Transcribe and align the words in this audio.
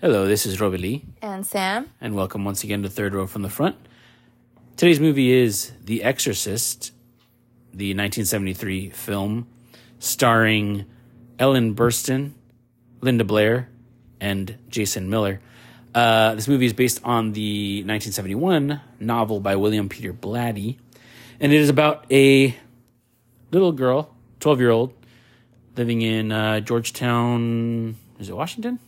Hello, 0.00 0.26
this 0.26 0.44
is 0.46 0.60
Robbie 0.60 0.78
Lee, 0.78 1.04
And 1.22 1.46
Sam. 1.46 1.90
and 2.00 2.14
welcome 2.14 2.44
once 2.44 2.62
again 2.64 2.82
to 2.82 2.88
Third 2.88 3.14
Row 3.14 3.26
from 3.26 3.42
the 3.42 3.48
Front. 3.48 3.76
Today's 4.76 5.00
movie 5.00 5.32
is 5.32 5.72
The 5.84 6.02
Exorcist, 6.02 6.92
the 7.72 7.90
1973 7.94 8.90
film 8.90 9.46
starring 9.98 10.84
Ellen 11.38 11.74
Burstyn, 11.74 12.32
Linda 13.00 13.24
Blair, 13.24 13.68
and 14.20 14.56
Jason 14.68 15.08
Miller. 15.08 15.40
Uh, 15.94 16.34
this 16.34 16.46
movie 16.46 16.66
is 16.66 16.74
based 16.74 17.00
on 17.02 17.32
the 17.32 17.78
1971 17.84 18.80
novel 19.00 19.40
by 19.40 19.56
William 19.56 19.88
Peter 19.88 20.12
Blatty, 20.12 20.76
and 21.40 21.52
it 21.52 21.60
is 21.60 21.70
about 21.70 22.04
a 22.12 22.54
little 23.50 23.72
girl, 23.72 24.14
12 24.40 24.60
year 24.60 24.70
old, 24.70 24.92
living 25.74 26.02
in 26.02 26.32
uh, 26.32 26.60
Georgetown, 26.60 27.96
is 28.18 28.28
it 28.28 28.36
Washington? 28.36 28.78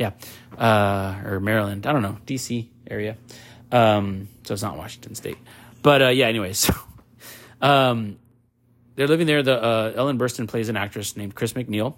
Yeah. 0.00 0.12
Uh, 0.56 1.20
or 1.26 1.40
Maryland. 1.40 1.86
I 1.86 1.92
don't 1.92 2.00
know, 2.00 2.16
DC 2.26 2.68
area. 2.88 3.18
Um, 3.70 4.28
so 4.44 4.54
it's 4.54 4.62
not 4.62 4.78
Washington 4.78 5.14
State, 5.14 5.36
but 5.82 6.00
uh, 6.00 6.08
yeah. 6.08 6.26
Anyways, 6.26 6.70
um, 7.60 8.18
they're 8.96 9.06
living 9.06 9.26
there. 9.26 9.42
The 9.42 9.62
uh, 9.62 9.92
Ellen 9.94 10.18
Burstyn 10.18 10.48
plays 10.48 10.70
an 10.70 10.76
actress 10.76 11.18
named 11.18 11.34
Chris 11.34 11.52
MacNeil, 11.52 11.94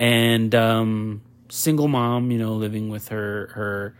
and 0.00 0.52
um, 0.54 1.22
single 1.48 1.86
mom. 1.86 2.32
You 2.32 2.38
know, 2.38 2.54
living 2.54 2.88
with 2.88 3.08
her 3.08 3.50
her 3.54 3.96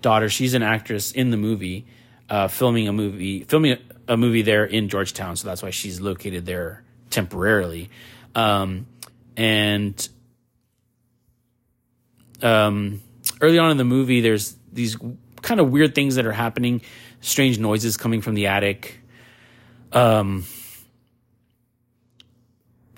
daughter. 0.00 0.30
She's 0.30 0.54
an 0.54 0.62
actress 0.62 1.12
in 1.12 1.30
the 1.30 1.36
movie, 1.36 1.86
uh, 2.30 2.48
filming 2.48 2.88
a 2.88 2.92
movie, 2.92 3.44
filming 3.44 3.72
a, 3.72 4.14
a 4.14 4.16
movie 4.16 4.42
there 4.42 4.64
in 4.64 4.88
Georgetown. 4.88 5.36
So 5.36 5.46
that's 5.46 5.62
why 5.62 5.70
she's 5.70 6.00
located 6.00 6.46
there 6.46 6.82
temporarily. 7.10 7.90
Um, 8.34 8.86
and 9.36 10.08
um, 12.42 13.00
early 13.40 13.58
on 13.58 13.70
in 13.70 13.76
the 13.76 13.84
movie, 13.84 14.20
there's 14.20 14.56
these 14.72 14.96
kind 15.42 15.60
of 15.60 15.70
weird 15.70 15.94
things 15.94 16.16
that 16.16 16.26
are 16.26 16.32
happening, 16.32 16.82
strange 17.20 17.58
noises 17.58 17.96
coming 17.96 18.20
from 18.20 18.34
the 18.34 18.46
attic. 18.46 19.00
Um, 19.92 20.44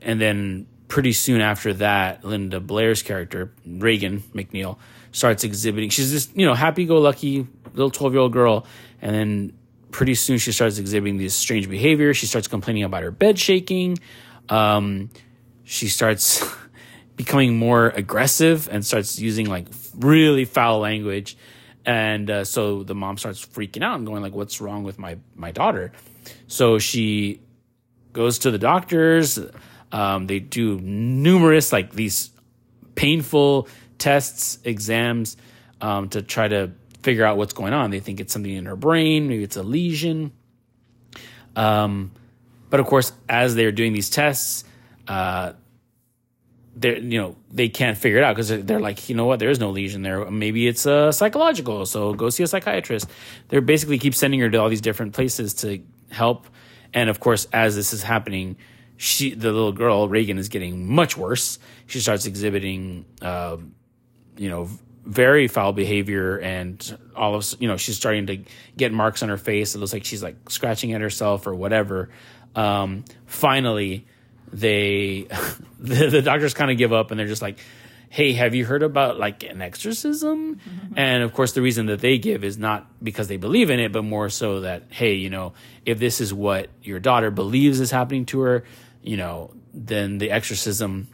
and 0.02 0.20
then 0.20 0.66
pretty 0.88 1.12
soon 1.12 1.41
after 1.41 1.74
that, 1.74 2.24
Linda 2.24 2.61
Blair's 2.61 3.02
character, 3.02 3.52
Regan 3.66 4.20
MacNeil, 4.34 4.78
starts 5.12 5.44
exhibiting. 5.44 5.91
She's 5.91 6.12
this, 6.12 6.28
you 6.34 6.46
know, 6.46 6.55
happy 6.55 6.84
go 6.84 6.98
lucky 6.98 7.46
little 7.74 7.91
12 7.91 8.12
year 8.12 8.20
old 8.20 8.33
girl. 8.33 8.66
And 9.02 9.14
then 9.14 9.52
pretty 9.91 10.14
soon 10.14 10.38
she 10.38 10.52
starts 10.52 10.78
exhibiting 10.78 11.18
this 11.18 11.34
strange 11.34 11.68
behavior. 11.68 12.14
She 12.14 12.27
starts 12.27 12.48
complaining 12.48 12.84
about 12.84 13.02
her 13.02 13.11
bed 13.11 13.38
shaking. 13.38 13.98
Um, 14.48 15.11
she 15.64 15.88
starts 15.88 16.44
becoming 17.20 17.58
more 17.58 17.88
aggressive 17.88 18.66
and 18.72 18.84
starts 18.84 19.18
using 19.18 19.44
like 19.44 19.66
really 19.94 20.46
foul 20.46 20.78
language. 20.78 21.36
And 21.84 22.30
uh, 22.30 22.44
so 22.44 22.82
the 22.82 22.94
mom 22.94 23.18
starts 23.18 23.44
freaking 23.44 23.82
out 23.82 23.96
and 23.96 24.06
going 24.06 24.22
like, 24.22 24.32
"What's 24.32 24.58
wrong 24.58 24.84
with 24.84 24.98
my 24.98 25.18
my 25.34 25.50
daughter?" 25.50 25.92
So 26.46 26.78
she 26.78 27.42
goes 28.14 28.38
to 28.40 28.50
the 28.50 28.58
doctors. 28.58 29.38
Um, 29.92 30.28
they 30.28 30.38
do 30.38 30.80
numerous 30.80 31.72
like 31.72 31.92
these 31.92 32.30
painful 32.94 33.68
tests, 33.98 34.58
exams 34.64 35.36
um, 35.82 36.08
to 36.10 36.22
try 36.22 36.48
to 36.48 36.72
figure 37.02 37.27
out 37.27 37.36
what's 37.36 37.52
going 37.52 37.74
on. 37.74 37.90
They 37.90 38.00
think 38.00 38.18
it's 38.20 38.32
something 38.32 38.50
in 38.50 38.64
her 38.64 38.77
brain, 38.77 39.28
maybe 39.28 39.42
it's 39.42 39.56
a 39.56 39.62
lesion. 39.62 40.32
Um, 41.55 42.12
but 42.70 42.80
of 42.80 42.86
course, 42.86 43.12
as 43.28 43.55
they're 43.56 43.72
doing 43.72 43.92
these 43.92 44.08
tests, 44.08 44.64
uh, 45.06 45.52
they 46.76 46.98
you 47.00 47.20
know 47.20 47.36
they 47.50 47.68
can't 47.68 47.98
figure 47.98 48.18
it 48.18 48.24
out 48.24 48.34
because 48.34 48.48
they're, 48.48 48.80
like 48.80 49.08
you 49.08 49.14
know 49.14 49.26
what? 49.26 49.38
There 49.38 49.50
is 49.50 49.58
no 49.58 49.70
lesion 49.70 50.02
there. 50.02 50.30
Maybe 50.30 50.68
it's 50.68 50.86
uh, 50.86 51.12
psychological 51.12 51.86
so 51.86 52.14
go 52.14 52.30
see 52.30 52.42
a 52.42 52.46
psychiatrist. 52.46 53.08
They're 53.48 53.60
basically 53.60 53.98
keep 53.98 54.14
sending 54.14 54.40
her 54.40 54.50
to 54.50 54.58
all 54.58 54.68
these 54.68 54.80
different 54.80 55.14
places 55.14 55.54
to 55.54 55.82
help. 56.10 56.46
And 56.95 57.11
of 57.11 57.20
course 57.20 57.46
as 57.52 57.77
this 57.77 57.92
is 57.92 58.02
happening 58.02 58.56
she 58.96 59.34
the 59.34 59.50
little 59.50 59.72
girl 59.72 60.08
regan 60.08 60.36
is 60.36 60.48
getting 60.48 60.92
much 60.92 61.17
worse. 61.17 61.58
She 61.86 62.00
starts 62.00 62.27
exhibiting 62.27 63.06
uh, 63.22 63.56
you 64.36 64.50
know 64.50 64.68
very 65.06 65.48
foul 65.48 65.72
behavior 65.72 66.36
and 66.39 66.98
all 67.16 67.34
of 67.34 67.55
you 67.58 67.66
know 67.66 67.78
she's 67.78 67.96
starting 67.96 68.27
to 68.27 68.45
get 68.77 68.92
marks 68.92 69.22
on 69.22 69.30
her 69.30 69.39
face. 69.39 69.74
It 69.74 69.78
looks 69.78 69.95
like 69.95 70.05
she's 70.05 70.22
like 70.22 70.50
scratching 70.50 70.92
at 70.92 71.00
herself 71.00 71.46
or 71.46 71.55
whatever. 71.55 72.11
Um, 72.55 73.05
finally 73.27 74.06
they 74.52 75.28
the, 75.89 76.08
the 76.08 76.23
doctors 76.23 76.55
kind 76.55 76.70
of 76.70 76.77
give 76.77 76.92
up 76.92 77.11
and 77.11 77.18
they're 77.18 77.27
just 77.27 77.42
like 77.42 77.58
hey 78.11 78.33
have 78.33 78.57
you 78.57 78.67
heard 78.67 78.83
about 78.83 79.18
like 79.18 79.45
an 79.45 79.63
exorcism 79.63 80.57
mm-hmm. 80.57 80.98
and 80.98 81.23
of 81.23 81.33
course 81.33 81.52
the 81.52 81.63
reason 81.63 81.86
that 81.86 82.01
they 82.01 82.18
give 82.18 82.45
is 82.45 82.58
not 82.58 82.86
because 83.02 83.29
they 83.29 83.36
believe 83.36 83.70
in 83.70 83.79
it 83.80 83.92
but 83.92 84.02
more 84.02 84.29
so 84.29 84.61
that 84.61 84.83
hey 84.90 85.14
you 85.14 85.30
know 85.30 85.55
if 85.86 85.98
this 85.98 86.20
is 86.20 86.35
what 86.35 86.69
your 86.83 86.98
daughter 86.98 87.30
believes 87.30 87.80
is 87.80 87.90
happening 87.90 88.27
to 88.27 88.40
her 88.40 88.64
you 89.01 89.17
know 89.17 89.55
then 89.73 90.19
the 90.19 90.30
exorcism 90.30 91.08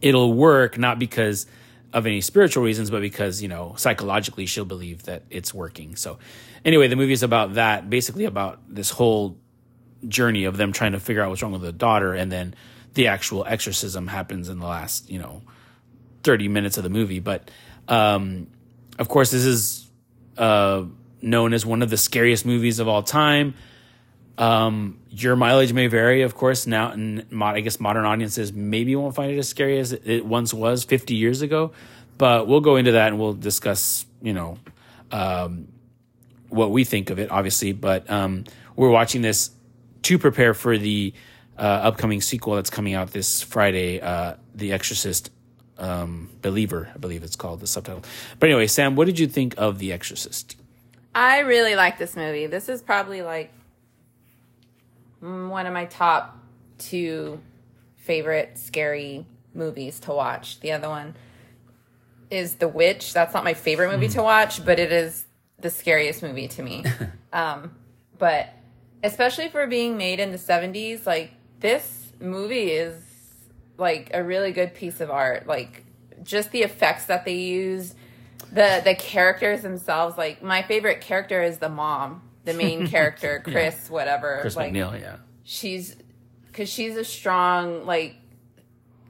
it'll 0.00 0.32
work 0.34 0.76
not 0.76 0.98
because 0.98 1.46
of 1.92 2.04
any 2.04 2.20
spiritual 2.20 2.64
reasons 2.64 2.90
but 2.90 3.00
because 3.00 3.40
you 3.40 3.48
know 3.48 3.72
psychologically 3.76 4.44
she'll 4.44 4.64
believe 4.64 5.04
that 5.04 5.22
it's 5.30 5.54
working 5.54 5.94
so 5.94 6.18
anyway 6.64 6.88
the 6.88 6.96
movie 6.96 7.12
is 7.12 7.22
about 7.22 7.54
that 7.54 7.88
basically 7.88 8.24
about 8.24 8.58
this 8.68 8.90
whole 8.90 9.38
journey 10.08 10.44
of 10.44 10.56
them 10.56 10.72
trying 10.72 10.92
to 10.92 11.00
figure 11.00 11.22
out 11.22 11.30
what's 11.30 11.42
wrong 11.42 11.52
with 11.52 11.62
the 11.62 11.70
daughter 11.70 12.12
and 12.12 12.32
then 12.32 12.54
the 12.94 13.08
actual 13.08 13.44
exorcism 13.46 14.06
happens 14.06 14.48
in 14.48 14.58
the 14.58 14.66
last 14.66 15.10
you 15.10 15.18
know 15.18 15.42
30 16.22 16.48
minutes 16.48 16.76
of 16.76 16.84
the 16.84 16.90
movie 16.90 17.20
but 17.20 17.50
um, 17.88 18.46
of 18.98 19.08
course 19.08 19.30
this 19.30 19.44
is 19.44 19.88
uh, 20.38 20.84
known 21.20 21.52
as 21.52 21.64
one 21.66 21.82
of 21.82 21.90
the 21.90 21.96
scariest 21.96 22.46
movies 22.46 22.78
of 22.78 22.88
all 22.88 23.02
time. 23.02 23.54
Um, 24.38 24.98
your 25.10 25.36
mileage 25.36 25.72
may 25.72 25.88
vary 25.88 26.22
of 26.22 26.34
course. 26.34 26.66
Now 26.66 26.90
and 26.90 27.26
i 27.42 27.60
guess 27.60 27.78
modern 27.78 28.04
audiences 28.04 28.52
maybe 28.52 28.96
won't 28.96 29.14
find 29.14 29.30
it 29.30 29.38
as 29.38 29.48
scary 29.48 29.78
as 29.78 29.92
it 29.92 30.24
once 30.24 30.54
was 30.54 30.84
50 30.84 31.14
years 31.14 31.42
ago 31.42 31.72
but 32.18 32.46
we'll 32.46 32.60
go 32.60 32.76
into 32.76 32.92
that 32.92 33.08
and 33.08 33.18
we'll 33.18 33.34
discuss 33.34 34.06
you 34.22 34.32
know 34.32 34.58
um, 35.10 35.68
what 36.48 36.70
we 36.70 36.84
think 36.84 37.10
of 37.10 37.18
it 37.18 37.30
obviously 37.30 37.72
but 37.72 38.08
um, 38.10 38.44
we're 38.74 38.90
watching 38.90 39.22
this 39.22 39.50
to 40.02 40.18
prepare 40.18 40.54
for 40.54 40.78
the 40.78 41.12
uh, 41.58 41.62
upcoming 41.62 42.20
sequel 42.20 42.54
that's 42.54 42.70
coming 42.70 42.94
out 42.94 43.10
this 43.10 43.42
Friday, 43.42 44.00
uh, 44.00 44.34
The 44.54 44.72
Exorcist 44.72 45.30
um, 45.78 46.30
Believer, 46.42 46.90
I 46.94 46.98
believe 46.98 47.22
it's 47.22 47.36
called 47.36 47.60
the 47.60 47.66
subtitle. 47.66 48.02
But 48.38 48.48
anyway, 48.48 48.66
Sam, 48.66 48.96
what 48.96 49.06
did 49.06 49.18
you 49.18 49.26
think 49.26 49.54
of 49.58 49.78
The 49.78 49.92
Exorcist? 49.92 50.56
I 51.14 51.40
really 51.40 51.74
like 51.74 51.98
this 51.98 52.16
movie. 52.16 52.46
This 52.46 52.68
is 52.68 52.82
probably 52.82 53.22
like 53.22 53.52
one 55.20 55.66
of 55.66 55.72
my 55.72 55.84
top 55.84 56.38
two 56.78 57.40
favorite 57.96 58.58
scary 58.58 59.26
movies 59.54 60.00
to 60.00 60.12
watch. 60.12 60.60
The 60.60 60.72
other 60.72 60.88
one 60.88 61.14
is 62.30 62.54
The 62.56 62.68
Witch. 62.68 63.12
That's 63.12 63.34
not 63.34 63.44
my 63.44 63.54
favorite 63.54 63.92
movie 63.92 64.08
mm. 64.08 64.14
to 64.14 64.22
watch, 64.22 64.64
but 64.64 64.78
it 64.78 64.90
is 64.90 65.26
the 65.58 65.70
scariest 65.70 66.22
movie 66.22 66.48
to 66.48 66.62
me. 66.62 66.84
um, 67.32 67.74
but 68.18 68.48
especially 69.02 69.48
for 69.48 69.66
being 69.66 69.96
made 69.96 70.20
in 70.20 70.30
the 70.32 70.38
70s 70.38 71.06
like 71.06 71.32
this 71.62 72.12
movie 72.20 72.70
is 72.70 72.94
like 73.78 74.10
a 74.12 74.22
really 74.22 74.52
good 74.52 74.74
piece 74.74 75.00
of 75.00 75.10
art 75.10 75.46
like 75.46 75.84
just 76.22 76.52
the 76.52 76.62
effects 76.62 77.06
that 77.06 77.24
they 77.24 77.36
use 77.36 77.94
the 78.52 78.82
the 78.84 78.94
characters 78.94 79.62
themselves 79.62 80.18
like 80.18 80.42
my 80.42 80.62
favorite 80.62 81.00
character 81.00 81.42
is 81.42 81.58
the 81.58 81.68
mom 81.68 82.22
the 82.44 82.52
main 82.52 82.86
character 82.94 83.40
chris 83.44 83.86
yeah. 83.86 83.92
whatever 83.92 84.38
chris 84.40 84.56
like, 84.56 84.72
macneil 84.72 85.00
yeah 85.00 85.16
she's 85.42 85.96
because 86.46 86.68
she's 86.68 86.96
a 86.96 87.04
strong 87.04 87.86
like 87.86 88.16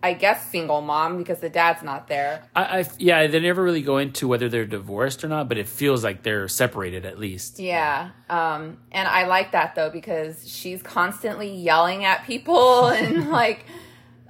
I 0.02 0.14
guess 0.14 0.50
single 0.50 0.80
mom 0.80 1.18
because 1.18 1.38
the 1.38 1.48
dad's 1.48 1.82
not 1.82 2.08
there. 2.08 2.42
I, 2.56 2.80
I, 2.80 2.84
yeah, 2.98 3.26
they 3.28 3.38
never 3.38 3.62
really 3.62 3.82
go 3.82 3.98
into 3.98 4.26
whether 4.26 4.48
they're 4.48 4.66
divorced 4.66 5.22
or 5.22 5.28
not, 5.28 5.48
but 5.48 5.58
it 5.58 5.68
feels 5.68 6.02
like 6.02 6.22
they're 6.22 6.48
separated 6.48 7.06
at 7.06 7.18
least. 7.18 7.60
Yeah, 7.60 8.10
um, 8.28 8.78
and 8.90 9.06
I 9.06 9.26
like 9.26 9.52
that 9.52 9.74
though 9.76 9.90
because 9.90 10.48
she's 10.48 10.82
constantly 10.82 11.54
yelling 11.54 12.04
at 12.04 12.24
people 12.24 12.86
and 12.88 13.30
like 13.30 13.64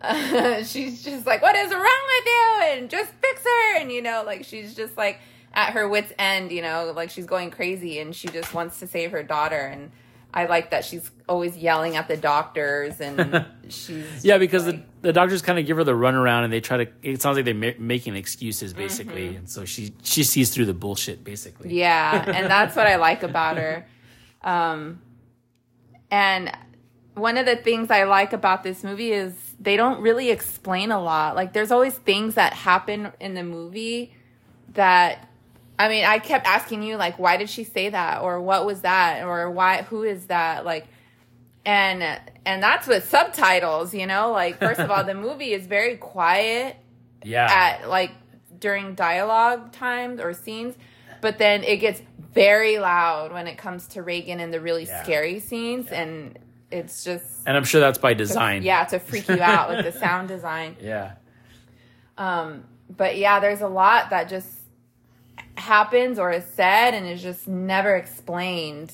uh, 0.03 0.63
she's 0.65 1.03
just 1.03 1.27
like, 1.27 1.41
"What 1.41 1.57
is 1.57 1.73
wrong 1.73 1.83
with 1.83 2.27
you?" 2.27 2.61
and 2.65 2.91
just 2.91 3.11
fix 3.23 3.43
her, 3.45 3.77
and 3.79 3.91
you 3.91 4.03
know, 4.03 4.25
like 4.27 4.45
she's 4.45 4.75
just 4.75 4.97
like 4.97 5.21
at 5.55 5.73
her 5.73 5.89
wits' 5.89 6.13
end, 6.19 6.53
you 6.53 6.63
know, 6.63 6.93
like 6.95 7.11
she's 7.11 7.27
going 7.27 7.51
crazy 7.51 7.99
and 7.99 8.15
she 8.15 8.29
just 8.29 8.55
wants 8.55 8.79
to 8.81 8.87
save 8.87 9.11
her 9.13 9.23
daughter 9.23 9.59
and 9.59 9.91
I 10.35 10.47
like 10.47 10.71
that 10.71 10.85
she's 10.85 11.11
always 11.29 11.57
yelling 11.57 11.97
at 11.97 12.09
the 12.09 12.17
doctors 12.17 13.01
and 13.01 13.47
she's 13.69 14.25
yeah 14.25 14.39
because 14.39 14.67
like, 14.67 14.77
the, 15.03 15.09
the 15.09 15.13
doctors 15.13 15.43
kind 15.43 15.59
of 15.59 15.67
give 15.67 15.77
her 15.77 15.85
the 15.85 15.93
runaround 15.93 16.45
and 16.45 16.53
they 16.53 16.61
try 16.61 16.85
to 16.85 16.91
it 17.03 17.21
sounds 17.21 17.37
like 17.37 17.45
they're 17.45 17.55
ma- 17.55 17.79
making 17.79 18.17
excuses 18.17 18.73
basically 18.73 19.29
mm-hmm. 19.29 19.39
and 19.39 19.51
so 19.51 19.65
she 19.65 19.95
she 20.03 20.25
sees 20.25 20.51
through 20.51 20.65
the 20.65 20.75
bullshit 20.75 21.23
basically 21.23 21.79
yeah 21.79 22.25
and 22.27 22.47
that's 22.47 22.75
what 22.75 22.87
I 22.87 22.97
like 22.97 23.23
about 23.23 23.59
her 23.59 23.87
um 24.43 25.01
and 26.11 26.51
one 27.15 27.37
of 27.37 27.47
the 27.47 27.57
things 27.57 27.91
I 27.91 28.05
like 28.05 28.33
about 28.33 28.63
this 28.63 28.83
movie 28.83 29.13
is 29.13 29.35
they 29.61 29.77
don't 29.77 30.01
really 30.01 30.31
explain 30.31 30.91
a 30.91 31.01
lot. 31.01 31.37
Like 31.37 31.53
there's 31.53 31.71
always 31.71 31.95
things 31.95 32.35
that 32.35 32.53
happen 32.53 33.13
in 33.21 33.35
the 33.35 33.43
movie 33.43 34.15
that 34.75 35.29
I 35.83 35.89
mean, 35.89 36.05
I 36.05 36.19
kept 36.19 36.47
asking 36.47 36.83
you 36.83 36.97
like 36.97 37.19
why 37.19 37.37
did 37.37 37.51
she 37.51 37.65
say 37.65 37.89
that 37.91 38.23
or 38.23 38.41
what 38.41 38.65
was 38.67 38.83
that 38.83 39.25
or 39.25 39.51
why 39.51 39.83
who 39.83 40.03
is 40.03 40.27
that 40.27 40.65
like 40.65 40.87
and 41.65 42.03
and 42.45 42.63
that's 42.63 42.87
with 42.87 43.09
subtitles, 43.09 43.95
you 43.95 44.07
know? 44.07 44.33
Like 44.33 44.59
first 44.59 44.81
of 44.81 44.91
all, 44.91 45.05
the 45.13 45.15
movie 45.15 45.53
is 45.53 45.67
very 45.67 45.97
quiet 45.97 46.77
Yeah. 47.25 47.47
at 47.51 47.89
like 47.89 48.11
during 48.59 48.95
dialogue 48.95 49.73
times 49.73 50.21
or 50.21 50.33
scenes, 50.35 50.75
but 51.21 51.39
then 51.39 51.65
it 51.65 51.79
gets 51.79 52.01
very 52.33 52.79
loud 52.79 53.33
when 53.33 53.47
it 53.47 53.59
comes 53.59 53.89
to 53.89 54.03
Regan 54.03 54.41
and 54.41 54.53
the 54.53 54.61
really 54.61 54.85
Yeah. 54.87 55.03
scary 55.03 55.41
scenes 55.41 55.89
and 55.89 56.39
it's 56.71 57.05
just 57.05 57.25
and 57.47 57.57
I'm 57.57 57.65
sure 57.65 57.81
that's 57.81 57.99
by 57.99 58.15
design. 58.15 58.63
yeah, 58.63 58.85
to 58.87 58.99
freak 58.99 59.29
you 59.29 59.41
out 59.43 59.69
with 59.69 59.85
the 59.85 59.93
sound 60.05 60.29
design. 60.29 60.77
Yeah. 60.81 61.13
Um, 62.19 62.65
but 62.89 63.17
yeah, 63.17 63.41
there's 63.41 63.61
a 63.61 63.69
lot 63.69 64.11
that 64.11 64.29
just 64.29 64.49
happens 65.57 66.19
or 66.19 66.31
is 66.31 66.45
said 66.45 66.95
and 66.95 67.07
is 67.07 67.23
just 67.23 67.47
never 67.49 67.97
explained. 67.97 68.93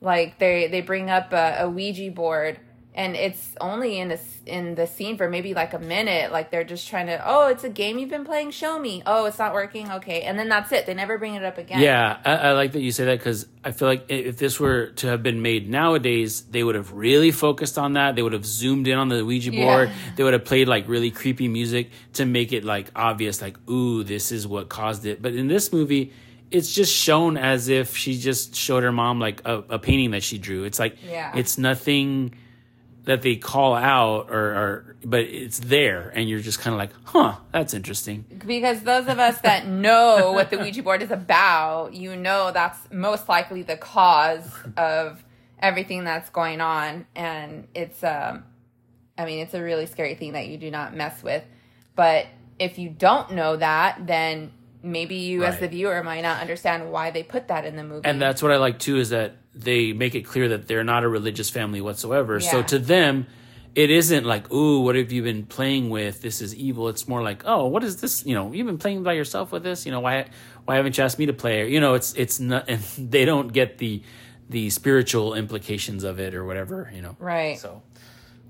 Like 0.00 0.38
they 0.38 0.68
they 0.68 0.80
bring 0.80 1.10
up 1.10 1.32
a, 1.32 1.56
a 1.60 1.68
Ouija 1.68 2.10
board 2.10 2.60
and 2.98 3.14
it's 3.14 3.54
only 3.60 4.00
in 4.00 4.08
this 4.08 4.40
in 4.44 4.74
the 4.74 4.86
scene 4.86 5.16
for 5.16 5.30
maybe 5.30 5.54
like 5.54 5.72
a 5.72 5.78
minute. 5.78 6.32
Like 6.32 6.50
they're 6.50 6.64
just 6.64 6.88
trying 6.88 7.06
to 7.06 7.22
oh, 7.24 7.46
it's 7.48 7.62
a 7.62 7.68
game 7.68 7.96
you've 7.98 8.10
been 8.10 8.24
playing. 8.24 8.50
Show 8.50 8.76
me. 8.78 9.04
Oh, 9.06 9.26
it's 9.26 9.38
not 9.38 9.54
working. 9.54 9.88
Okay, 9.98 10.22
and 10.22 10.36
then 10.36 10.48
that's 10.48 10.72
it. 10.72 10.84
They 10.86 10.94
never 10.94 11.16
bring 11.16 11.34
it 11.36 11.44
up 11.44 11.58
again. 11.58 11.80
Yeah, 11.80 12.18
I, 12.24 12.32
I 12.48 12.52
like 12.52 12.72
that 12.72 12.80
you 12.80 12.90
say 12.90 13.04
that 13.04 13.18
because 13.20 13.46
I 13.64 13.70
feel 13.70 13.86
like 13.86 14.06
if 14.08 14.36
this 14.38 14.58
were 14.58 14.88
to 14.96 15.06
have 15.06 15.22
been 15.22 15.40
made 15.42 15.70
nowadays, 15.70 16.42
they 16.42 16.64
would 16.64 16.74
have 16.74 16.92
really 16.92 17.30
focused 17.30 17.78
on 17.78 17.92
that. 17.92 18.16
They 18.16 18.22
would 18.22 18.32
have 18.32 18.44
zoomed 18.46 18.88
in 18.88 18.98
on 18.98 19.08
the 19.08 19.24
Ouija 19.24 19.52
Yeah. 19.52 19.64
board. 19.64 19.90
They 20.16 20.24
would 20.24 20.32
have 20.32 20.44
played 20.44 20.66
like 20.66 20.88
really 20.88 21.12
creepy 21.12 21.46
music 21.46 21.90
to 22.14 22.26
make 22.26 22.52
it 22.52 22.64
like 22.64 22.90
obvious, 22.96 23.40
like, 23.40 23.56
ooh, 23.70 24.02
this 24.02 24.32
is 24.32 24.44
what 24.46 24.68
caused 24.68 25.06
it. 25.06 25.22
But 25.22 25.34
in 25.34 25.46
this 25.46 25.72
movie, 25.72 26.12
it's 26.50 26.72
just 26.74 26.92
shown 26.92 27.36
as 27.36 27.68
if 27.68 27.96
she 27.96 28.18
just 28.18 28.56
showed 28.56 28.82
her 28.82 28.90
mom 28.90 29.20
like 29.20 29.42
a, 29.44 29.62
a 29.68 29.78
painting 29.78 30.10
that 30.12 30.24
she 30.24 30.38
drew. 30.38 30.64
It's 30.64 30.78
like, 30.80 30.96
Yeah. 31.08 31.30
it's 31.36 31.58
nothing 31.58 32.34
that 33.08 33.22
they 33.22 33.36
call 33.36 33.74
out 33.74 34.28
or, 34.30 34.54
or 34.54 34.96
but 35.02 35.20
it's 35.20 35.58
there 35.60 36.12
and 36.14 36.28
you're 36.28 36.40
just 36.40 36.60
kind 36.60 36.74
of 36.74 36.78
like, 36.78 36.90
huh, 37.04 37.36
that's 37.52 37.72
interesting. 37.72 38.26
because 38.46 38.82
those 38.82 39.08
of 39.08 39.18
us 39.18 39.40
that 39.40 39.66
know 39.66 40.32
what 40.32 40.50
the 40.50 40.58
Ouija 40.58 40.82
board 40.82 41.00
is 41.00 41.10
about, 41.10 41.94
you 41.94 42.14
know 42.14 42.52
that's 42.52 42.78
most 42.92 43.26
likely 43.26 43.62
the 43.62 43.78
cause 43.78 44.46
of 44.76 45.24
everything 45.58 46.04
that's 46.04 46.28
going 46.28 46.60
on, 46.60 47.06
and 47.16 47.66
it's 47.74 48.04
um, 48.04 48.44
I 49.16 49.24
mean, 49.24 49.38
it's 49.38 49.54
a 49.54 49.62
really 49.62 49.86
scary 49.86 50.14
thing 50.14 50.34
that 50.34 50.46
you 50.48 50.58
do 50.58 50.70
not 50.70 50.94
mess 50.94 51.22
with. 51.22 51.44
But 51.96 52.26
if 52.58 52.78
you 52.78 52.90
don't 52.90 53.32
know 53.32 53.56
that, 53.56 54.06
then 54.06 54.52
maybe 54.82 55.14
you 55.14 55.44
as 55.44 55.58
the 55.58 55.68
viewer 55.68 56.02
might 56.02 56.20
not 56.20 56.42
understand 56.42 56.92
why 56.92 57.10
they 57.10 57.22
put 57.22 57.48
that 57.48 57.64
in 57.64 57.74
the 57.74 57.84
movie. 57.84 58.02
And 58.04 58.20
that's 58.20 58.42
what 58.42 58.52
I 58.52 58.56
like 58.56 58.78
too 58.78 58.98
is 58.98 59.08
that 59.08 59.36
they 59.58 59.92
make 59.92 60.14
it 60.14 60.22
clear 60.22 60.48
that 60.50 60.68
they're 60.68 60.84
not 60.84 61.04
a 61.04 61.08
religious 61.08 61.50
family 61.50 61.80
whatsoever. 61.80 62.40
So 62.40 62.62
to 62.62 62.78
them, 62.78 63.26
it 63.74 63.90
isn't 63.90 64.24
like, 64.24 64.52
"Ooh, 64.52 64.80
what 64.80 64.94
have 64.96 65.12
you 65.12 65.22
been 65.22 65.46
playing 65.46 65.90
with? 65.90 66.22
This 66.22 66.40
is 66.40 66.54
evil." 66.54 66.88
It's 66.88 67.06
more 67.08 67.22
like, 67.22 67.42
"Oh, 67.44 67.66
what 67.66 67.84
is 67.84 68.00
this? 68.00 68.24
You 68.24 68.34
know, 68.34 68.52
you've 68.52 68.66
been 68.66 68.78
playing 68.78 69.02
by 69.02 69.14
yourself 69.14 69.52
with 69.52 69.62
this. 69.62 69.84
You 69.84 69.92
know, 69.92 70.00
why 70.00 70.26
why 70.64 70.76
haven't 70.76 70.96
you 70.96 71.04
asked 71.04 71.18
me 71.18 71.26
to 71.26 71.32
play?" 71.32 71.70
You 71.70 71.80
know, 71.80 71.94
it's 71.94 72.14
it's 72.14 72.40
not, 72.40 72.68
and 72.68 72.80
they 72.98 73.24
don't 73.24 73.52
get 73.52 73.78
the 73.78 74.02
the 74.48 74.70
spiritual 74.70 75.34
implications 75.34 76.04
of 76.04 76.18
it 76.18 76.34
or 76.34 76.44
whatever. 76.44 76.90
You 76.94 77.02
know, 77.02 77.16
Right. 77.18 77.58
So 77.58 77.82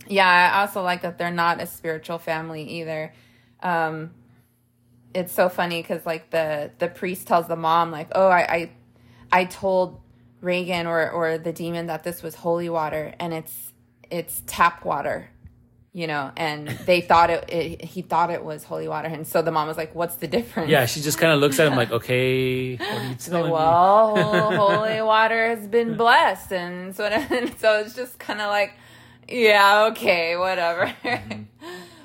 Yeah, 0.06 0.28
I 0.54 0.60
also 0.60 0.82
like 0.82 1.02
that 1.02 1.18
they're 1.18 1.30
not 1.30 1.60
a 1.60 1.66
spiritual 1.66 2.18
family 2.18 2.62
either. 2.80 3.12
Um, 3.62 4.12
it's 5.12 5.32
so 5.32 5.48
funny 5.48 5.82
because 5.82 6.06
like 6.06 6.30
the 6.30 6.70
the 6.78 6.88
priest 6.88 7.26
tells 7.26 7.48
the 7.48 7.56
mom 7.56 7.90
like, 7.90 8.08
"Oh, 8.14 8.28
I 8.28 8.40
I, 8.40 8.70
I 9.32 9.44
told 9.46 10.00
Regan 10.40 10.86
or 10.86 11.10
or 11.10 11.38
the 11.38 11.52
demon 11.52 11.86
that 11.86 12.04
this 12.04 12.22
was 12.22 12.34
holy 12.34 12.68
water 12.68 13.14
and 13.20 13.32
it's 13.34 13.72
it's 14.10 14.42
tap 14.46 14.84
water." 14.84 15.30
You 15.94 16.06
know, 16.06 16.30
and 16.36 16.68
they 16.86 17.00
thought 17.00 17.30
it, 17.30 17.44
it. 17.48 17.84
He 17.84 18.02
thought 18.02 18.30
it 18.30 18.44
was 18.44 18.62
holy 18.62 18.86
water, 18.88 19.08
and 19.08 19.26
so 19.26 19.42
the 19.42 19.50
mom 19.50 19.66
was 19.66 19.76
like, 19.76 19.94
"What's 19.94 20.16
the 20.16 20.28
difference?" 20.28 20.70
yeah, 20.70 20.86
she 20.86 21.00
just 21.00 21.18
kind 21.18 21.32
of 21.32 21.40
looks 21.40 21.58
at 21.58 21.66
him 21.66 21.76
like, 21.76 21.90
"Okay, 21.98 22.76
what 22.76 22.88
are 22.88 23.02
you 23.04 23.08
Like, 23.08 23.18
telling 23.18 23.44
me?" 23.46 23.50
well, 23.50 24.52
holy 24.78 25.00
water 25.02 25.48
has 25.56 25.66
been 25.66 25.96
blessed, 25.96 26.52
and 26.52 26.94
so 26.94 27.04
and 27.04 27.58
so 27.58 27.80
it's 27.80 27.94
just 27.96 28.18
kind 28.18 28.40
of 28.40 28.48
like, 28.48 28.74
yeah, 29.28 29.86
okay, 29.90 30.36
whatever. 30.36 30.94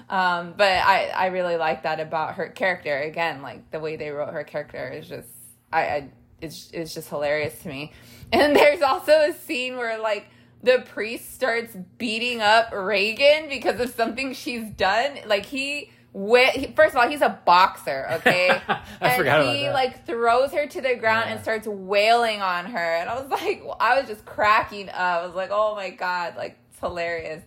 um, 0.09 0.53
but 0.57 0.71
I 0.71 1.09
I 1.15 1.25
really 1.27 1.57
like 1.57 1.83
that 1.83 1.99
about 1.99 2.35
her 2.35 2.47
character. 2.49 2.97
Again, 2.99 3.41
like 3.41 3.69
the 3.71 3.79
way 3.79 3.95
they 3.97 4.09
wrote 4.09 4.33
her 4.33 4.43
character 4.43 4.89
is 4.89 5.07
just 5.07 5.29
I, 5.71 5.81
I 5.81 6.09
it's 6.41 6.69
it's 6.73 6.93
just 6.93 7.09
hilarious 7.09 7.57
to 7.63 7.67
me. 7.69 7.91
And 8.33 8.55
there's 8.55 8.81
also 8.81 9.11
a 9.29 9.33
scene 9.33 9.77
where 9.77 9.99
like 9.99 10.27
the 10.61 10.83
priest 10.93 11.33
starts 11.33 11.75
beating 11.97 12.41
up 12.41 12.71
Regan 12.73 13.47
because 13.49 13.79
of 13.79 13.89
something 13.91 14.33
she's 14.33 14.69
done. 14.71 15.19
Like 15.25 15.45
he. 15.45 15.91
First 16.15 16.93
of 16.93 16.97
all, 16.97 17.09
he's 17.09 17.21
a 17.23 17.39
boxer, 17.43 18.05
okay? 18.11 18.49
I 18.67 18.81
and 19.01 19.17
forgot 19.17 19.41
about 19.41 19.55
he 19.55 19.63
that. 19.63 19.73
like 19.73 20.05
throws 20.05 20.51
her 20.51 20.67
to 20.67 20.79
the 20.81 20.93
ground 20.93 21.25
Yeah. 21.27 21.33
and 21.33 21.41
starts 21.41 21.65
wailing 21.65 22.39
on 22.39 22.65
her. 22.67 22.77
And 22.97 23.09
I 23.09 23.19
was 23.19 23.31
like, 23.31 23.63
I 23.79 23.99
was 23.99 24.07
just 24.07 24.23
cracking 24.23 24.89
up. 24.89 24.95
I 25.23 25.25
was 25.25 25.33
like, 25.35 25.49
oh 25.51 25.73
my 25.75 25.89
God, 25.89 26.35
like 26.37 26.55
it's 26.69 26.79
hilarious. 26.79 27.41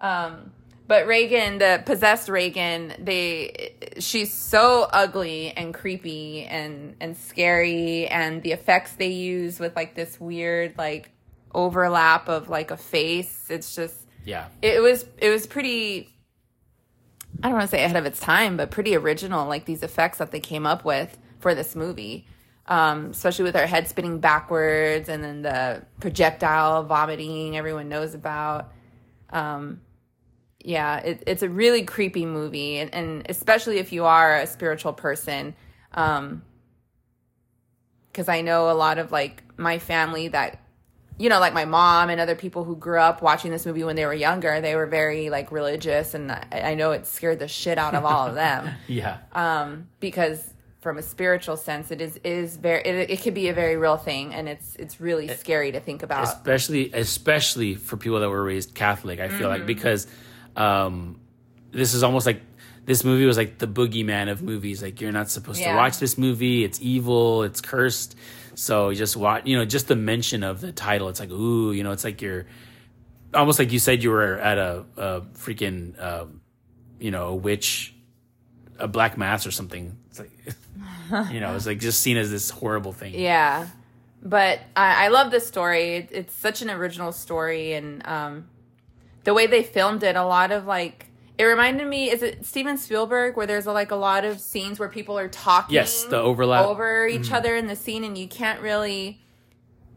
Um, 0.00 0.52
but 0.88 1.06
Regan, 1.06 1.58
the 1.58 1.82
possessed 1.84 2.30
Regan, 2.30 2.94
they 2.98 3.74
she's 3.98 4.32
so 4.32 4.88
ugly 4.90 5.52
and 5.52 5.74
creepy 5.74 6.44
and 6.44 6.96
and 6.98 7.14
scary 7.14 8.06
and 8.08 8.42
the 8.42 8.52
effects 8.52 8.92
they 8.94 9.08
use 9.08 9.60
with 9.60 9.76
like 9.76 9.94
this 9.94 10.18
weird 10.18 10.76
like 10.78 11.10
overlap 11.54 12.28
of 12.28 12.48
like 12.48 12.70
a 12.70 12.76
face. 12.78 13.48
It's 13.50 13.74
just 13.74 13.94
yeah, 14.24 14.46
it 14.62 14.80
was 14.80 15.04
it 15.18 15.28
was 15.28 15.46
pretty 15.46 16.08
I 17.42 17.48
don't 17.48 17.58
want 17.58 17.70
to 17.70 17.76
say 17.76 17.84
ahead 17.84 17.96
of 17.96 18.06
its 18.06 18.18
time, 18.18 18.56
but 18.56 18.70
pretty 18.70 18.96
original, 18.96 19.46
like 19.46 19.66
these 19.66 19.82
effects 19.82 20.18
that 20.18 20.32
they 20.32 20.40
came 20.40 20.66
up 20.66 20.86
with 20.86 21.16
for 21.38 21.54
this 21.54 21.76
movie. 21.76 22.26
Um, 22.66 23.10
especially 23.10 23.44
with 23.44 23.54
her 23.54 23.66
head 23.66 23.88
spinning 23.88 24.20
backwards 24.20 25.08
and 25.08 25.24
then 25.24 25.40
the 25.40 25.82
projectile 26.00 26.84
vomiting 26.84 27.56
everyone 27.56 27.88
knows 27.88 28.14
about. 28.14 28.72
Um, 29.30 29.80
yeah, 30.60 30.98
it, 30.98 31.22
it's 31.26 31.42
a 31.42 31.48
really 31.48 31.82
creepy 31.84 32.26
movie, 32.26 32.78
and, 32.78 32.92
and 32.94 33.26
especially 33.28 33.78
if 33.78 33.92
you 33.92 34.04
are 34.04 34.36
a 34.36 34.46
spiritual 34.46 34.92
person. 34.92 35.54
Um, 35.92 36.42
because 38.12 38.28
I 38.28 38.40
know 38.40 38.70
a 38.70 38.74
lot 38.74 38.98
of 38.98 39.12
like 39.12 39.42
my 39.56 39.78
family 39.78 40.28
that 40.28 40.60
you 41.20 41.28
know, 41.28 41.40
like 41.40 41.52
my 41.52 41.64
mom 41.64 42.10
and 42.10 42.20
other 42.20 42.36
people 42.36 42.62
who 42.62 42.76
grew 42.76 43.00
up 43.00 43.22
watching 43.22 43.50
this 43.50 43.66
movie 43.66 43.82
when 43.82 43.96
they 43.96 44.06
were 44.06 44.14
younger, 44.14 44.60
they 44.60 44.76
were 44.76 44.86
very 44.86 45.30
like 45.30 45.50
religious, 45.50 46.14
and 46.14 46.30
I, 46.30 46.46
I 46.52 46.74
know 46.74 46.92
it 46.92 47.06
scared 47.06 47.40
the 47.40 47.48
shit 47.48 47.76
out 47.76 47.94
of 47.96 48.04
all 48.04 48.28
of 48.28 48.34
them. 48.36 48.70
yeah. 48.86 49.18
Um, 49.32 49.88
because 49.98 50.54
from 50.80 50.96
a 50.96 51.02
spiritual 51.02 51.56
sense, 51.56 51.90
it 51.90 52.00
is 52.00 52.20
is 52.22 52.56
very 52.56 52.82
it, 52.82 53.10
it 53.10 53.22
could 53.22 53.34
be 53.34 53.48
a 53.48 53.52
very 53.54 53.76
real 53.76 53.96
thing, 53.96 54.32
and 54.32 54.48
it's 54.48 54.76
it's 54.76 55.00
really 55.00 55.26
scary 55.28 55.72
to 55.72 55.80
think 55.80 56.04
about. 56.04 56.22
especially 56.22 56.92
especially 56.92 57.74
for 57.74 57.96
people 57.96 58.20
that 58.20 58.28
were 58.30 58.44
raised 58.44 58.74
Catholic. 58.76 59.18
I 59.18 59.28
feel 59.28 59.38
Mm-hmm. 59.38 59.46
like 59.48 59.66
because 59.66 60.06
um, 60.56 61.20
this 61.70 61.94
is 61.94 62.02
almost 62.02 62.26
like 62.26 62.42
this 62.84 63.04
movie 63.04 63.26
was 63.26 63.36
like 63.36 63.58
the 63.58 63.68
boogeyman 63.68 64.30
of 64.30 64.42
movies. 64.42 64.82
Like 64.82 65.00
you're 65.00 65.12
not 65.12 65.30
supposed 65.30 65.60
Yeah. 65.60 65.72
to 65.72 65.76
watch 65.76 65.98
this 65.98 66.16
movie. 66.16 66.64
It's 66.64 66.80
evil. 66.80 67.42
It's 67.42 67.60
cursed. 67.60 68.16
So 68.54 68.88
you 68.88 68.96
just 68.96 69.16
watch. 69.16 69.46
You 69.46 69.58
know, 69.58 69.64
just 69.64 69.88
the 69.88 69.96
mention 69.96 70.42
of 70.42 70.60
the 70.60 70.72
title. 70.72 71.08
It's 71.08 71.20
like 71.20 71.30
ooh. 71.30 71.72
You 71.72 71.84
know, 71.84 71.92
it's 71.92 72.04
like 72.04 72.22
you're 72.22 72.46
almost 73.34 73.58
like 73.58 73.72
you 73.72 73.78
said 73.78 74.02
you 74.02 74.10
were 74.10 74.36
at 74.38 74.58
a, 74.58 74.84
a 74.96 75.20
freaking 75.34 75.98
uh, 76.00 76.24
you 76.98 77.10
know 77.10 77.28
a 77.28 77.34
witch, 77.34 77.94
a 78.78 78.88
black 78.88 79.18
mass 79.18 79.46
or 79.46 79.50
something. 79.50 79.96
It's 80.08 80.18
like 80.18 80.30
you 81.32 81.40
know, 81.40 81.54
it's 81.54 81.66
like 81.66 81.78
just 81.78 82.00
seen 82.00 82.16
as 82.16 82.30
this 82.30 82.50
horrible 82.50 82.92
thing. 82.92 83.14
Yeah, 83.14 83.68
but 84.22 84.60
I, 84.74 85.04
I 85.04 85.08
love 85.08 85.30
this 85.30 85.46
story. 85.46 86.08
It's 86.10 86.34
such 86.34 86.62
an 86.62 86.70
original 86.70 87.12
story, 87.12 87.74
and 87.74 88.04
um, 88.06 88.48
the 89.28 89.34
way 89.34 89.46
they 89.46 89.62
filmed 89.62 90.02
it, 90.02 90.16
a 90.16 90.24
lot 90.24 90.50
of 90.50 90.64
like 90.64 91.04
it 91.36 91.44
reminded 91.44 91.86
me. 91.86 92.10
Is 92.10 92.22
it 92.22 92.46
Steven 92.46 92.78
Spielberg 92.78 93.36
where 93.36 93.46
there's 93.46 93.66
like 93.66 93.90
a 93.90 93.94
lot 93.96 94.24
of 94.24 94.40
scenes 94.40 94.80
where 94.80 94.88
people 94.88 95.18
are 95.18 95.28
talking? 95.28 95.74
Yes, 95.74 96.04
the 96.04 96.16
overlap. 96.16 96.64
over 96.64 97.06
each 97.06 97.26
Mm-hmm. 97.26 97.34
other 97.34 97.54
in 97.54 97.66
the 97.66 97.76
scene, 97.76 98.04
and 98.04 98.16
you 98.16 98.26
can't 98.26 98.62
really 98.62 99.20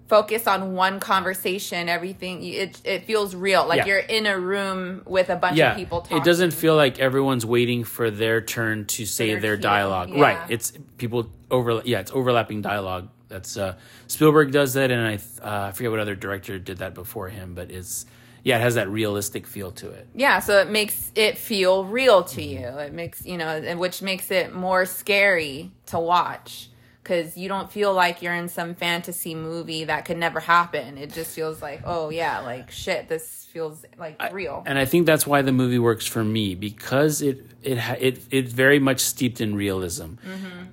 focus 0.09 0.47
on 0.47 0.73
one 0.73 1.00
conversation. 1.00 1.88
Everything 1.88 2.43
it 2.43 2.81
it 2.83 3.05
feels 3.05 3.33
real, 3.33 3.65
like 3.65 3.77
Yeah. 3.77 3.85
you're 3.85 4.00
in 4.00 4.25
a 4.25 4.38
room 4.38 5.03
with 5.05 5.29
a 5.29 5.38
bunch 5.38 5.55
yeah, 5.55 5.71
of 5.71 5.77
people 5.77 6.01
talking. 6.01 6.17
It 6.17 6.25
doesn't 6.25 6.51
feel 6.51 6.75
like 6.75 7.00
everyone's 7.00 7.45
waiting 7.45 7.85
for 7.85 8.11
their 8.11 8.41
turn 8.41 8.83
to 8.88 9.05
say 9.05 9.29
their 9.31 9.39
their 9.39 9.57
dialogue. 9.57 10.09
Yeah. 10.09 10.21
Right. 10.21 10.39
It's 10.50 10.73
people 10.97 11.31
over. 11.50 11.81
Yeah, 11.85 12.01
it's 12.01 12.11
overlapping 12.11 12.61
dialogue. 12.61 13.07
That's 13.29 13.55
uh, 13.55 13.75
Spielberg 14.07 14.51
does 14.51 14.73
that, 14.73 14.91
and 14.91 15.07
I 15.07 15.15
uh, 15.41 15.67
I 15.69 15.71
forget 15.71 15.89
what 15.89 16.01
other 16.01 16.15
director 16.15 16.59
did 16.59 16.79
that 16.79 16.93
before 16.93 17.29
him, 17.29 17.55
but 17.55 17.71
it's 17.71 18.05
yeah, 18.43 18.57
it 18.57 18.62
has 18.62 18.75
that 18.75 18.89
realistic 18.89 19.45
feel 19.48 19.71
to 19.74 19.89
it. 19.89 20.07
Yeah, 20.15 20.39
so 20.39 20.60
it 20.60 20.69
makes 20.69 21.12
it 21.15 21.38
feel 21.38 21.86
real 21.86 22.24
to 22.24 22.41
you. 22.43 22.65
It 22.65 22.93
makes, 22.93 23.25
you 23.25 23.38
know, 23.38 23.48
and 23.48 23.79
which 23.79 24.01
makes 24.01 24.31
it 24.31 24.53
more 24.53 24.86
scary 24.86 25.71
to 25.88 26.00
watch 26.00 26.69
because 27.03 27.38
you 27.38 27.48
don't 27.50 27.71
feel 27.71 27.93
like 27.93 28.21
you're 28.21 28.33
in 28.33 28.48
some 28.48 28.75
fantasy 28.75 29.36
movie 29.36 29.86
that 29.86 30.05
could 30.05 30.17
never 30.17 30.39
happen. 30.39 30.98
It 30.98 31.12
just 31.12 31.36
feels 31.36 31.62
like, 31.62 31.81
oh, 31.86 32.10
yeah, 32.10 32.39
like 32.39 32.71
shit, 32.71 33.10
this 33.10 33.48
feels 33.51 33.83
like 33.98 34.21
real. 34.31 34.63
And 34.65 34.77
I 34.77 34.86
think 34.86 35.05
that's 35.05 35.27
why 35.27 35.41
the 35.41 35.51
movie 35.51 35.79
works 35.79 36.05
for 36.05 36.24
me 36.24 36.55
because 36.55 37.21
it 37.21 37.45
it 37.62 37.77
it 38.00 38.24
it's 38.31 38.53
very 38.53 38.79
much 38.79 39.00
steeped 39.01 39.41
in 39.41 39.55
realism. 39.55 40.13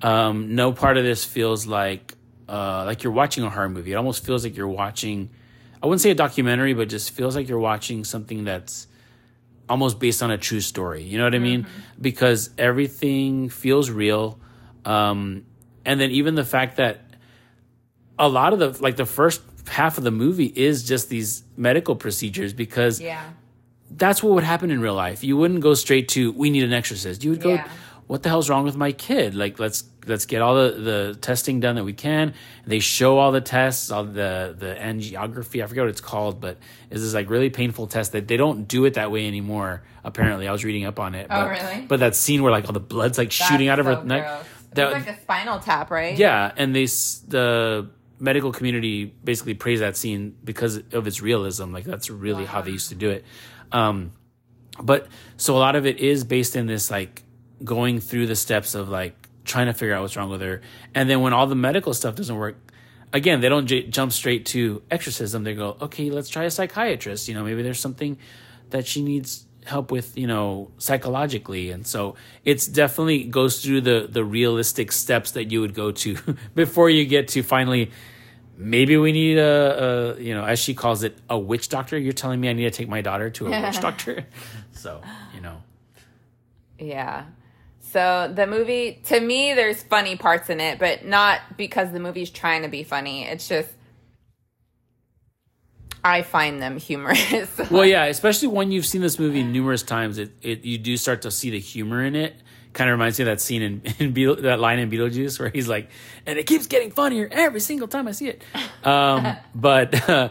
Um, 0.01 0.55
no 0.55 0.71
part 0.71 0.97
of 0.97 1.03
this 1.03 1.25
feels 1.25 1.67
like 1.67 2.15
uh, 2.47 2.85
like 2.85 3.03
you're 3.03 3.13
watching 3.13 3.43
a 3.43 3.49
horror 3.49 3.69
movie. 3.69 3.91
It 3.91 3.95
almost 3.95 4.25
feels 4.25 4.43
like 4.43 4.55
you're 4.55 4.67
watching. 4.67 5.29
I 5.81 5.87
wouldn't 5.87 6.01
say 6.01 6.11
a 6.11 6.15
documentary, 6.15 6.73
but 6.73 6.89
just 6.89 7.11
feels 7.11 7.35
like 7.35 7.47
you're 7.47 7.59
watching 7.59 8.03
something 8.03 8.43
that's 8.43 8.87
almost 9.69 9.99
based 9.99 10.21
on 10.21 10.31
a 10.31 10.37
true 10.37 10.61
story. 10.61 11.03
You 11.03 11.17
know 11.17 11.23
what 11.23 11.35
I 11.35 11.39
mean? 11.39 11.67
Because 12.01 12.49
everything 12.57 13.49
feels 13.49 13.89
real. 13.89 14.39
Um, 14.83 15.45
and 15.85 15.99
then 15.99 16.11
even 16.11 16.35
the 16.35 16.43
fact 16.43 16.77
that 16.77 17.01
a 18.17 18.27
lot 18.27 18.51
of 18.51 18.59
the 18.59 18.83
like 18.83 18.97
the 18.97 19.05
first 19.05 19.41
half 19.67 19.97
of 19.97 20.03
the 20.03 20.11
movie 20.11 20.51
is 20.55 20.83
just 20.83 21.09
these 21.09 21.43
medical 21.55 21.95
procedures 21.95 22.53
because 22.53 22.99
yeah. 22.99 23.23
that's 23.91 24.21
what 24.21 24.33
would 24.33 24.43
happen 24.43 24.71
in 24.71 24.81
real 24.81 24.95
life. 24.95 25.23
You 25.23 25.37
wouldn't 25.37 25.61
go 25.61 25.73
straight 25.75 26.09
to 26.09 26.31
we 26.33 26.49
need 26.49 26.63
an 26.63 26.73
exorcist. 26.73 27.23
You 27.23 27.31
would 27.31 27.41
go, 27.41 27.53
Yeah. 27.53 27.67
What 28.09 28.23
the 28.23 28.29
hell's 28.29 28.49
wrong 28.49 28.63
with 28.65 28.75
my 28.75 28.91
kid? 28.91 29.35
Like 29.35 29.59
let's 29.59 29.83
let's 30.07 30.25
get 30.25 30.41
all 30.41 30.55
the, 30.55 30.71
the 30.71 31.17
testing 31.21 31.59
done 31.59 31.75
that 31.75 31.83
we 31.83 31.93
can. 31.93 32.33
They 32.65 32.79
show 32.79 33.19
all 33.19 33.31
the 33.31 33.39
tests, 33.39 33.91
all 33.91 34.03
the 34.03 34.55
the 34.57 34.75
angiography. 34.79 35.63
I 35.63 35.67
forget 35.67 35.83
what 35.83 35.91
it's 35.91 36.01
called, 36.01 36.41
but 36.41 36.57
it's 36.89 37.01
this 37.01 37.13
like 37.13 37.29
really 37.29 37.51
painful 37.51 37.85
test 37.85 38.13
that 38.13 38.27
they 38.27 38.35
don't 38.35 38.67
do 38.67 38.85
it 38.85 38.95
that 38.95 39.11
way 39.11 39.27
anymore. 39.27 39.83
Apparently, 40.03 40.47
I 40.47 40.51
was 40.51 40.65
reading 40.65 40.85
up 40.85 40.99
on 40.99 41.13
it. 41.13 41.27
Oh, 41.29 41.43
but, 41.43 41.49
really? 41.51 41.85
But 41.87 41.99
that 41.99 42.15
scene 42.15 42.41
where 42.41 42.51
like 42.51 42.65
all 42.65 42.73
the 42.73 42.79
blood's 42.79 43.19
like 43.19 43.31
shooting 43.31 43.67
out 43.67 43.77
of 43.77 43.85
That's 43.85 43.97
her 43.97 44.01
so 44.01 44.07
neck. 44.07 44.23
gross. 44.25 44.45
That- 44.73 44.97
It's 44.97 45.05
like 45.07 45.15
a 45.17 45.21
spinal 45.21 45.59
tap, 45.59 45.91
right? 45.91 46.17
yeah, 46.17 46.51
and 46.57 46.75
they 46.75 46.85
the 46.85 47.91
medical 48.19 48.51
community 48.51 49.05
basically 49.23 49.53
praised 49.53 49.83
that 49.83 49.95
scene 49.95 50.35
because 50.43 50.81
of 50.93 51.05
its 51.05 51.21
realism. 51.21 51.71
Like 51.71 51.83
that's 51.85 52.09
really 52.09 52.45
how 52.45 52.61
they 52.63 52.71
used 52.71 52.89
to 52.89 52.95
do 52.95 53.11
it. 53.11 53.23
Um, 53.71 54.13
but 54.81 55.07
so 55.37 55.55
a 55.55 55.59
lot 55.59 55.75
of 55.75 55.85
it 55.85 55.99
is 55.99 56.23
based 56.23 56.55
in 56.55 56.65
this 56.65 56.89
like 56.89 57.21
going 57.63 57.99
through 57.99 58.27
the 58.27 58.35
steps 58.35 58.75
of 58.75 58.89
like 58.89 59.15
trying 59.45 59.67
to 59.67 59.73
figure 59.73 59.93
out 59.95 60.01
what's 60.01 60.15
wrong 60.15 60.29
with 60.29 60.41
her, 60.41 60.61
and 60.93 61.09
then 61.09 61.21
when 61.21 61.33
all 61.33 61.47
the 61.47 61.55
medical 61.55 61.93
stuff 61.93 62.15
doesn't 62.15 62.35
work. 62.35 62.57
Again, 63.11 63.41
they 63.41 63.49
don't 63.49 63.65
j- 63.65 63.87
jump 63.87 64.11
straight 64.11 64.45
to 64.47 64.83
exorcism. 64.91 65.43
They 65.43 65.55
go, 65.55 65.75
okay, 65.81 66.11
let's 66.11 66.29
try 66.29 66.43
a 66.43 66.51
psychiatrist. 66.51 67.27
You 67.27 67.33
know, 67.33 67.43
maybe 67.43 67.63
there's 67.63 67.79
something 67.79 68.19
that 68.69 68.85
she 68.85 69.01
needs 69.01 69.47
help 69.65 69.91
with 69.91 70.17
you 70.17 70.25
know 70.25 70.71
psychologically 70.77 71.69
and 71.69 71.85
so 71.85 72.15
it's 72.45 72.65
definitely 72.65 73.23
goes 73.25 73.61
through 73.61 73.81
the 73.81 74.07
the 74.09 74.23
realistic 74.23 74.91
steps 74.91 75.31
that 75.31 75.51
you 75.51 75.61
would 75.61 75.75
go 75.75 75.91
to 75.91 76.17
before 76.55 76.89
you 76.89 77.05
get 77.05 77.27
to 77.27 77.43
finally 77.43 77.91
maybe 78.57 78.97
we 78.97 79.11
need 79.11 79.37
a, 79.37 80.15
a 80.17 80.21
you 80.21 80.33
know 80.33 80.43
as 80.43 80.57
she 80.59 80.73
calls 80.73 81.03
it 81.03 81.15
a 81.29 81.37
witch 81.37 81.69
doctor 81.69 81.97
you're 81.99 82.13
telling 82.13 82.39
me 82.39 82.49
i 82.49 82.53
need 82.53 82.63
to 82.63 82.71
take 82.71 82.87
my 82.89 83.01
daughter 83.01 83.29
to 83.29 83.47
a 83.47 83.61
witch 83.61 83.79
doctor 83.81 84.25
so 84.71 85.01
you 85.35 85.41
know 85.41 85.61
Yeah. 86.79 87.25
So 87.91 88.31
the 88.33 88.47
movie, 88.47 89.01
to 89.05 89.19
me, 89.19 89.53
there's 89.53 89.81
funny 89.83 90.15
parts 90.15 90.49
in 90.49 90.59
it, 90.59 90.79
but 90.79 91.05
not 91.05 91.41
because 91.57 91.91
the 91.91 91.99
movie's 91.99 92.29
trying 92.29 92.61
to 92.61 92.67
be 92.67 92.83
funny. 92.83 93.25
It's 93.25 93.47
just 93.47 93.69
I 96.03 96.21
find 96.21 96.61
them 96.61 96.77
humorous. 96.77 97.57
well 97.71 97.85
yeah 97.85 98.05
especially 98.05 98.47
when 98.47 98.71
you've 98.71 98.85
seen 98.85 99.01
this 99.01 99.19
movie 99.19 99.43
numerous 99.43 99.83
times 99.83 100.17
it, 100.17 100.31
it 100.41 100.63
you 100.63 100.77
do 100.77 100.95
start 100.95 101.23
to 101.23 101.29
see 101.29 101.49
the 101.49 101.59
humor 101.59 102.01
in 102.01 102.15
it 102.15 102.35
kind 102.73 102.89
of 102.89 102.93
reminds 102.93 103.19
me 103.19 103.23
of 103.23 103.27
that 103.27 103.41
scene 103.41 103.61
in, 103.61 103.81
in 103.99 104.11
Beetle, 104.13 104.37
that 104.37 104.59
line 104.59 104.79
in 104.79 104.89
Beetlejuice 104.89 105.39
where 105.39 105.49
he's 105.49 105.67
like, 105.67 105.89
and 106.25 106.37
it 106.37 106.45
keeps 106.45 106.67
getting 106.67 106.91
funnier 106.91 107.27
every 107.31 107.59
single 107.59 107.87
time 107.87 108.07
I 108.07 108.11
see 108.11 108.29
it. 108.29 108.43
Um, 108.83 109.35
but 109.55 110.09
uh, 110.09 110.29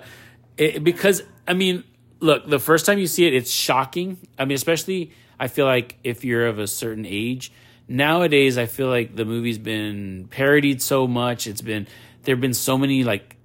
it, 0.57 0.83
because 0.83 1.23
I 1.47 1.55
mean, 1.55 1.85
look, 2.20 2.48
the 2.48 2.58
first 2.58 2.87
time 2.87 2.98
you 2.98 3.06
see 3.06 3.26
it, 3.26 3.34
it's 3.34 3.50
shocking. 3.50 4.18
I 4.38 4.44
mean, 4.44 4.54
especially 4.54 5.12
I 5.38 5.48
feel 5.48 5.66
like 5.66 5.96
if 6.04 6.25
you're 6.25 6.46
of 6.46 6.58
a 6.58 6.66
certain 6.66 7.06
age. 7.06 7.52
Nowadays, 7.90 8.58
I 8.58 8.66
feel 8.66 8.88
like 8.88 9.16
the 9.16 9.25
movie's 9.25 9.58
been 9.58 10.28
parodied 10.30 10.82
so 10.82 11.06
much. 11.06 11.46
It's 11.46 11.62
been 11.62 11.87
there've 12.25 12.40
been 12.40 12.54
so 12.54 12.76
many 12.76 13.02
like 13.02 13.37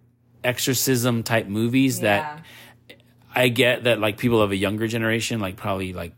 exorcism 0.43 1.23
type 1.23 1.47
movies 1.47 2.01
that 2.01 2.43
I 3.33 3.47
get 3.47 3.85
that 3.85 3.99
like 3.99 4.17
people 4.17 4.41
of 4.41 4.51
a 4.51 4.55
younger 4.55 4.87
generation, 4.87 5.39
like 5.39 5.55
probably 5.55 5.93
like 5.93 6.13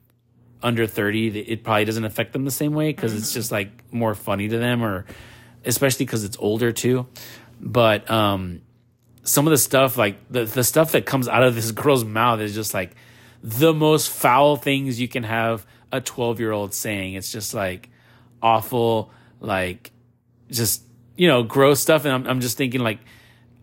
under 0.64 0.88
30, 0.88 1.40
it 1.40 1.64
probably 1.64 1.86
doesn't 1.86 2.06
affect 2.06 2.34
them 2.34 2.44
the 2.44 2.52
same 2.52 2.74
way 2.74 2.90
because 2.90 3.14
it's 3.14 3.34
just 3.34 3.52
like 3.52 3.70
more 3.94 4.16
funny 4.16 4.48
to 4.48 4.58
them 4.58 4.84
or 4.84 5.06
especially 5.64 6.06
because 6.08 6.24
it's 6.24 6.38
older 6.40 6.72
too. 6.72 7.06
But 7.62 8.10
um 8.10 8.62
some 9.26 9.46
of 9.46 9.52
the 9.52 9.58
stuff 9.58 9.98
like 9.98 10.18
the, 10.30 10.46
the 10.46 10.64
stuff 10.64 10.94
that 10.94 11.06
comes 11.06 11.28
out 11.28 11.44
of 11.44 11.56
this 11.56 11.72
girl's 11.72 12.06
mouth 12.06 12.40
is 12.40 12.56
just 12.56 12.74
like 12.74 12.96
the 13.44 13.74
most 13.74 14.10
foul 14.10 14.56
things 14.56 15.00
you 15.00 15.08
can 15.08 15.24
have 15.24 15.66
a 15.92 16.00
12 16.00 16.40
year 16.40 16.52
old 16.52 16.74
saying. 16.74 17.16
It's 17.16 17.32
just 17.32 17.54
like 17.54 17.90
awful, 18.42 19.12
like 19.40 19.92
just, 20.50 20.84
you 21.18 21.28
know, 21.28 21.44
gross 21.44 21.80
stuff. 21.82 22.06
And 22.06 22.14
I'm, 22.14 22.28
I'm 22.28 22.40
just 22.40 22.58
thinking 22.58 22.82
like, 22.82 23.00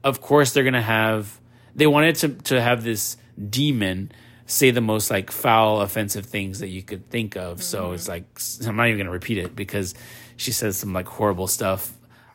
of 0.05 0.21
course 0.21 0.53
they're 0.53 0.65
gonna 0.65 0.83
have 0.83 1.41
they 1.75 1.87
wanted 1.87 2.17
to 2.17 2.29
to 2.29 2.61
have 2.61 2.83
this 2.83 3.17
demon 3.49 4.13
say 4.47 4.71
the 4.71 4.81
most 4.81 5.11
like 5.11 5.31
foul 5.31 5.81
offensive 5.81 6.27
things 6.27 6.59
that 6.59 6.69
you 6.69 6.83
could 6.83 7.09
think 7.09 7.37
of 7.37 7.63
so 7.63 7.93
it's 7.93 8.09
like 8.09 8.25
i'm 8.67 8.77
not 8.77 8.89
even 8.89 8.99
gonna 8.99 9.11
repeat 9.11 9.39
it 9.39 9.55
because 9.57 9.95
she 10.37 10.53
says 10.53 10.77
some 10.77 10.93
like 10.93 11.07
horrible 11.07 11.47
stuff 11.47 11.93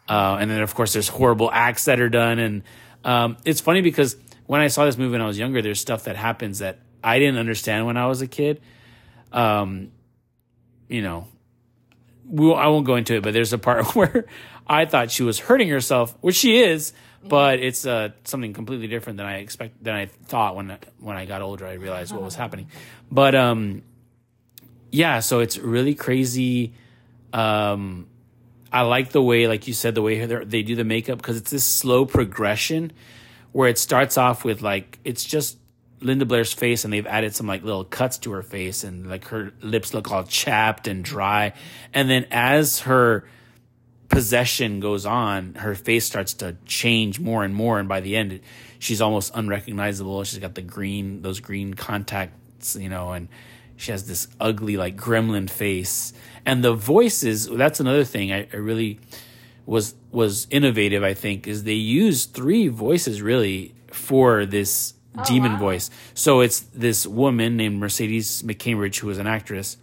uh, 0.10 0.38
and 0.40 0.50
then 0.50 0.62
of 0.62 0.74
course 0.74 0.94
there's 0.94 1.10
horrible 1.10 1.52
acts 1.52 1.86
that 1.86 2.00
are 2.00 2.10
done 2.10 2.40
and 2.40 2.64
um, 3.04 3.38
it's 3.46 3.62
funny 3.62 3.82
because 3.82 4.16
when 4.46 4.62
i 4.62 4.68
saw 4.68 4.86
this 4.86 4.98
movie 4.98 5.12
when 5.12 5.22
i 5.22 5.28
was 5.28 5.38
younger 5.38 5.62
there's 5.62 5.80
stuff 5.80 6.06
that 6.06 6.16
happens 6.16 6.60
that 6.60 6.80
i 7.04 7.20
didn't 7.20 7.38
understand 7.38 7.86
when 7.86 7.98
i 7.98 8.08
was 8.08 8.22
a 8.22 8.28
kid 8.28 8.62
um, 9.32 9.92
you 10.88 11.02
know 11.02 11.28
we, 12.30 12.54
I 12.54 12.68
won't 12.68 12.86
go 12.86 12.96
into 12.96 13.16
it, 13.16 13.24
but 13.24 13.34
there's 13.34 13.54
a 13.54 13.58
part 13.58 13.86
where 13.96 14.26
I 14.66 14.86
thought 14.86 15.12
she 15.12 15.24
was 15.24 15.40
hurting 15.40 15.70
herself, 15.70 16.16
which 16.22 16.36
she 16.36 16.60
is, 16.60 16.94
but 17.24 17.60
it's 17.60 17.86
uh, 17.86 18.10
something 18.24 18.54
completely 18.54 18.88
different 18.88 19.18
than 19.18 19.26
I 19.26 19.38
expect 19.38 19.84
than 19.84 19.96
I 19.96 20.06
thought 20.06 20.56
when 20.56 20.78
when 21.00 21.18
I 21.18 21.26
got 21.26 21.42
older. 21.42 21.66
I 21.66 21.74
realized 21.74 22.14
what 22.14 22.22
was 22.22 22.36
happening, 22.44 22.70
but 23.12 23.36
um, 23.36 23.84
yeah. 24.92 25.20
So 25.20 25.40
it's 25.40 25.58
really 25.58 25.96
crazy. 25.96 26.74
Um, 27.34 28.08
I 28.72 28.82
like 28.82 29.12
the 29.12 29.22
way, 29.22 29.48
like 29.48 29.68
you 29.68 29.74
said, 29.74 29.96
the 29.96 30.02
way 30.02 30.26
they 30.26 30.64
do 30.64 30.76
the 30.76 30.84
makeup 30.84 31.18
because 31.18 31.38
it's 31.38 31.52
this 31.52 31.64
slow 31.64 32.06
progression 32.06 32.92
where 33.52 33.70
it 33.70 33.78
starts 33.78 34.18
off 34.18 34.44
with 34.44 34.62
like 34.62 35.00
it's 35.04 35.24
just 35.24 35.58
Linda 36.02 36.26
Blair's 36.26 36.54
face 36.54 36.84
and 36.84 36.94
they've 36.94 37.08
added 37.08 37.34
some 37.36 37.48
like 37.48 37.64
little 37.64 37.84
cuts 37.84 38.18
to 38.20 38.32
her 38.32 38.44
face 38.44 38.84
and 38.84 39.10
like 39.10 39.26
her 39.30 39.54
lips 39.62 39.94
look 39.94 40.12
all 40.12 40.24
chapped 40.24 40.88
and 40.88 41.04
dry. 41.04 41.54
And 41.94 42.10
then 42.10 42.28
as 42.30 42.82
her 42.82 43.28
possession 44.10 44.80
goes 44.80 45.06
on, 45.06 45.56
her 45.56 45.76
face 45.76 46.06
starts 46.06 46.36
to 46.36 46.58
change 46.66 47.20
more 47.20 47.44
and 47.44 47.54
more. 47.54 47.80
And 47.80 47.90
by 47.90 48.00
the 48.02 48.16
end, 48.16 48.42
she's 48.80 49.02
almost 49.02 49.32
unrecognizable. 49.34 50.24
She's 50.24 50.40
got 50.40 50.56
the 50.56 50.62
green, 50.62 51.22
those 51.22 51.40
green 51.40 51.74
contacts, 51.74 52.76
you 52.76 52.90
know, 52.90 53.12
and 53.14 53.28
she 53.78 53.92
has 53.92 54.08
this 54.08 54.28
ugly, 54.40 54.76
like 54.76 54.98
gremlin 54.98 55.50
face. 55.50 56.12
And 56.46 56.64
the 56.64 56.74
voices, 56.74 57.48
that's 57.48 57.80
another 57.80 58.04
thing 58.04 58.34
I, 58.34 58.48
I 58.52 58.58
really 58.58 59.00
was 59.66 59.96
was 60.12 60.48
innovative, 60.50 61.04
I 61.04 61.14
think, 61.14 61.48
is 61.48 61.64
they 61.64 61.74
use 61.74 62.26
three 62.26 62.68
voices 62.70 63.22
really 63.22 63.76
for 63.92 64.46
this 64.46 64.94
demon 65.26 65.54
wow. 65.54 65.60
voice. 65.60 65.90
So 66.14 66.42
it's 66.42 66.62
this 66.62 67.06
woman 67.06 67.58
named 67.58 67.80
Mercedes 67.80 68.42
McCambridge, 68.44 69.00
who 69.00 69.10
is 69.10 69.20
an 69.20 69.28
actress. 69.28 69.78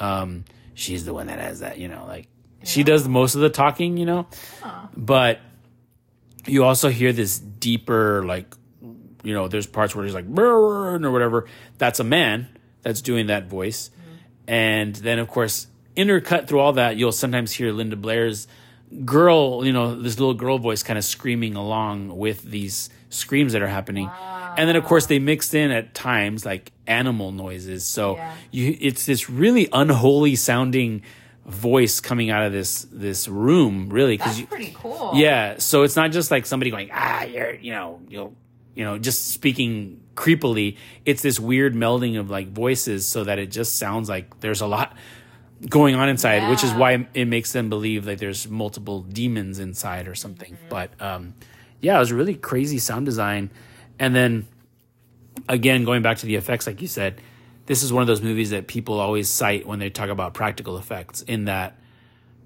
Um, 0.00 0.44
she's 0.74 1.04
the 1.04 1.14
one 1.14 1.28
that 1.28 1.38
has 1.38 1.60
that, 1.60 1.78
you 1.78 1.88
know, 1.88 2.04
like 2.06 2.28
she 2.64 2.82
does 2.82 3.06
most 3.06 3.34
of 3.34 3.42
the 3.42 3.50
talking, 3.50 3.96
you 3.96 4.06
know. 4.06 4.26
But 4.96 5.40
you 6.46 6.64
also 6.64 6.88
hear 6.88 7.12
this 7.12 7.38
deeper, 7.38 8.24
like, 8.24 8.54
you 9.22 9.34
know, 9.34 9.48
there's 9.48 9.66
parts 9.66 9.94
where 9.94 10.04
he's 10.04 10.14
like 10.14 10.26
or 10.36 10.98
whatever. 11.12 11.46
That's 11.78 12.00
a 12.00 12.04
man 12.04 12.48
that's 12.86 13.02
doing 13.02 13.26
that 13.26 13.48
voice. 13.48 13.90
And 14.46 14.94
then, 14.94 15.18
of 15.18 15.26
course, 15.26 15.66
intercut 15.96 16.46
through 16.46 16.60
all 16.60 16.74
that, 16.74 16.96
you'll 16.96 17.10
sometimes 17.10 17.50
hear 17.50 17.72
Linda 17.72 17.96
Blair's 17.96 18.46
girl, 19.04 19.66
you 19.66 19.72
know, 19.72 20.00
this 20.00 20.20
little 20.20 20.34
girl 20.34 20.58
voice 20.58 20.84
kind 20.84 20.96
of 20.96 21.04
screaming 21.04 21.56
along 21.56 22.16
with 22.16 22.44
these 22.44 22.88
screams 23.10 23.52
that 23.54 23.62
are 23.62 23.66
happening. 23.66 24.08
And 24.56 24.68
then, 24.68 24.76
of 24.76 24.84
course, 24.84 25.06
they 25.06 25.18
mixed 25.18 25.52
in 25.52 25.72
at 25.72 25.94
times 25.94 26.46
like 26.46 26.70
animal 26.86 27.32
noises. 27.32 27.84
So 27.84 28.16
Yeah. 28.16 28.34
you, 28.52 28.76
it's 28.80 29.04
this 29.04 29.28
really 29.28 29.68
unholy 29.72 30.36
sounding 30.36 31.02
voice 31.44 31.98
coming 32.00 32.30
out 32.30 32.44
of 32.46 32.52
this 32.52 32.86
this 32.92 33.26
room, 33.28 33.88
really, 33.88 34.20
you, 34.36 34.46
pretty 34.46 34.72
cool. 34.76 35.12
yeah, 35.14 35.56
so 35.58 35.82
it's 35.82 35.94
not 35.96 36.10
just 36.12 36.30
like 36.30 36.46
somebody 36.46 36.70
going, 36.70 36.90
ah, 36.92 37.24
you're, 37.24 37.54
you 37.54 37.72
know, 37.72 38.00
you'll, 38.08 38.34
you 38.74 38.84
know, 38.84 38.98
just 38.98 39.28
speaking 39.32 40.00
creepily. 40.16 40.76
It's 41.04 41.22
this 41.22 41.38
weird 41.38 41.74
melding 41.74 42.18
of 42.18 42.30
like 42.30 42.48
voices 42.48 43.06
so 43.06 43.24
that 43.24 43.38
it 43.38 43.50
just 43.50 43.78
sounds 43.78 44.08
like 44.08 44.40
there's 44.40 44.60
a 44.60 44.66
lot 44.66 44.96
going 45.68 45.94
on 45.94 46.08
inside, 46.08 46.50
which 46.50 46.64
is 46.64 46.72
why 46.72 47.06
it 47.14 47.26
makes 47.26 47.52
them 47.52 47.68
believe 47.68 48.04
that 48.06 48.18
there's 48.18 48.48
multiple 48.48 49.02
demons 49.02 49.58
inside 49.58 50.08
or 50.08 50.14
something. 50.14 50.58
But 50.68 50.90
um, 51.00 51.34
yeah, 51.80 51.96
it 51.96 52.00
was 52.00 52.12
really 52.12 52.34
crazy 52.34 52.78
sound 52.78 53.06
design. 53.06 53.50
And 53.98 54.14
then 54.14 54.48
again, 55.48 55.84
going 55.84 56.02
back 56.02 56.18
to 56.18 56.26
the 56.26 56.34
effects, 56.34 56.66
like 56.66 56.82
you 56.82 56.88
said, 56.88 57.20
this 57.66 57.82
is 57.82 57.92
one 57.92 58.00
of 58.02 58.06
those 58.06 58.22
movies 58.22 58.50
that 58.50 58.66
people 58.66 59.00
always 59.00 59.28
cite 59.28 59.66
when 59.66 59.78
they 59.78 59.90
talk 59.90 60.08
about 60.08 60.34
practical 60.34 60.78
effects. 60.78 61.22
In 61.22 61.46
that, 61.46 61.78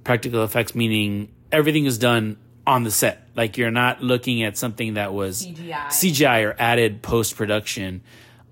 practical 0.05 0.43
effects 0.45 0.75
meaning 0.75 1.31
everything 1.53 1.85
is 1.85 1.99
done 1.99 2.39
on 2.67 2.85
the 2.85 2.91
set. 2.91 3.27
Like 3.41 3.57
you're 3.57 3.71
not 3.71 4.03
looking 4.03 4.43
at 4.43 4.59
something 4.59 4.95
that 4.95 5.15
was 5.15 5.47
CGI. 5.47 5.87
CGI 5.87 6.45
or 6.47 6.55
added 6.59 7.01
post 7.01 7.37
production. 7.37 8.03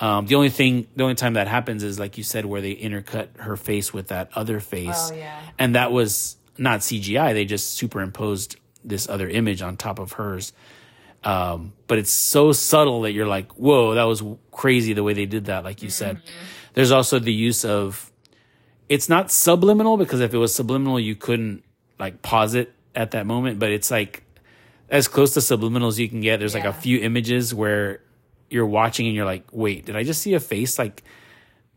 Um, 0.00 0.24
the 0.26 0.34
only 0.36 0.48
thing, 0.48 0.86
the 0.96 1.02
only 1.02 1.14
time 1.14 1.34
that 1.34 1.46
happens 1.46 1.82
is 1.82 1.98
like 1.98 2.16
you 2.16 2.24
said, 2.24 2.46
where 2.46 2.62
they 2.62 2.74
intercut 2.74 3.36
her 3.38 3.56
face 3.56 3.92
with 3.92 4.08
that 4.08 4.30
other 4.34 4.60
face, 4.60 5.10
Oh, 5.12 5.14
yeah. 5.14 5.40
and 5.58 5.74
that 5.74 5.92
was 5.92 6.36
not 6.56 6.80
CGI. 6.80 7.34
They 7.34 7.44
just 7.44 7.74
superimposed 7.74 8.56
this 8.82 9.08
other 9.10 9.28
image 9.28 9.60
on 9.60 9.76
top 9.76 9.98
of 9.98 10.12
hers. 10.12 10.52
Um, 11.22 11.72
but 11.86 11.98
it's 11.98 12.12
so 12.12 12.52
subtle 12.52 13.02
that 13.02 13.12
you're 13.12 13.26
like, 13.26 13.52
whoa, 13.58 13.94
that 13.94 14.04
was 14.04 14.22
crazy 14.52 14.94
the 14.94 15.02
way 15.02 15.12
they 15.12 15.26
did 15.26 15.46
that. 15.46 15.64
Like 15.64 15.82
you 15.82 15.90
said, 15.90 16.22
there's 16.74 16.92
also 16.92 17.18
the 17.18 17.32
use 17.32 17.64
of, 17.64 18.10
it's 18.88 19.08
not 19.08 19.30
subliminal 19.30 19.96
because 19.98 20.20
if 20.20 20.32
it 20.32 20.38
was 20.38 20.54
subliminal, 20.54 20.98
you 20.98 21.14
couldn't 21.16 21.62
like 21.98 22.22
pause 22.22 22.54
it 22.54 22.72
at 22.94 23.10
that 23.10 23.26
moment, 23.26 23.58
but 23.58 23.70
it's 23.70 23.90
like 23.90 24.22
as 24.90 25.08
close 25.08 25.34
to 25.34 25.40
subliminal 25.40 25.88
as 25.88 26.00
you 26.00 26.08
can 26.08 26.20
get. 26.20 26.38
There's 26.38 26.54
like 26.54 26.64
a 26.64 26.72
few 26.72 26.98
images 27.00 27.54
where 27.54 28.00
you're 28.50 28.66
watching 28.66 29.06
and 29.06 29.14
you're 29.14 29.26
like, 29.26 29.44
wait, 29.52 29.86
did 29.86 29.96
I 29.96 30.02
just 30.02 30.22
see 30.22 30.34
a 30.34 30.40
face 30.40 30.78
like 30.78 31.02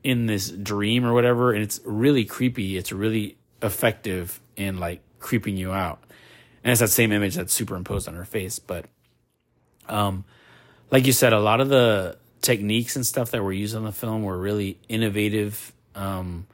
in 0.04 0.26
this 0.26 0.50
dream 0.50 1.06
or 1.06 1.14
whatever? 1.14 1.52
And 1.52 1.62
it's 1.62 1.80
really 1.84 2.26
creepy. 2.26 2.78
It's 2.78 2.92
really 2.92 3.38
effective 3.62 4.40
in 4.56 4.80
like 4.80 5.02
creeping 5.20 5.58
you 5.58 5.72
out. 5.72 6.04
And 6.64 6.72
it's 6.72 6.80
that 6.80 6.90
same 6.90 7.12
image 7.12 7.36
that's 7.36 7.54
superimposed 7.54 8.08
on 8.08 8.16
her 8.16 8.26
face. 8.26 8.60
But 8.60 8.86
um 9.90 10.26
like 10.90 11.06
you 11.06 11.14
said, 11.14 11.34
a 11.34 11.40
lot 11.40 11.62
of 11.62 11.70
the 11.70 12.18
techniques 12.42 12.96
and 12.96 13.06
stuff 13.06 13.32
that 13.32 13.44
were 13.44 13.54
used 13.54 13.76
on 13.76 13.84
the 13.84 13.92
film 13.92 14.24
were 14.24 14.38
really 14.38 14.80
innovative. 14.88 15.74
Um 15.96 16.48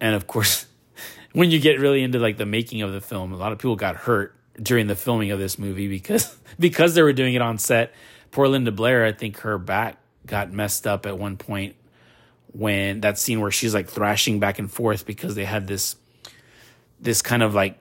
and 0.00 0.14
of 0.14 0.26
course 0.26 0.66
when 1.32 1.50
you 1.50 1.58
get 1.58 1.80
really 1.80 2.02
into 2.02 2.18
like 2.18 2.36
the 2.36 2.46
making 2.46 2.82
of 2.82 2.92
the 2.92 3.00
film, 3.00 3.32
a 3.32 3.36
lot 3.36 3.52
of 3.52 3.58
people 3.58 3.76
got 3.76 3.96
hurt 3.96 4.36
during 4.62 4.86
the 4.86 4.94
filming 4.94 5.30
of 5.30 5.38
this 5.38 5.58
movie 5.58 5.88
because 5.88 6.36
because 6.58 6.94
they 6.94 7.02
were 7.02 7.12
doing 7.12 7.34
it 7.34 7.42
on 7.42 7.58
set. 7.58 7.92
Poor 8.30 8.48
Linda 8.48 8.72
Blair, 8.72 9.04
I 9.04 9.12
think 9.12 9.40
her 9.40 9.58
back 9.58 9.98
got 10.26 10.52
messed 10.52 10.86
up 10.86 11.04
at 11.04 11.18
one 11.18 11.36
point 11.36 11.74
when 12.52 13.00
that 13.00 13.18
scene 13.18 13.40
where 13.40 13.50
she's 13.50 13.74
like 13.74 13.88
thrashing 13.88 14.38
back 14.38 14.58
and 14.58 14.70
forth 14.70 15.06
because 15.06 15.34
they 15.34 15.44
had 15.44 15.66
this 15.66 15.96
this 17.00 17.20
kind 17.22 17.42
of 17.42 17.54
like 17.54 17.78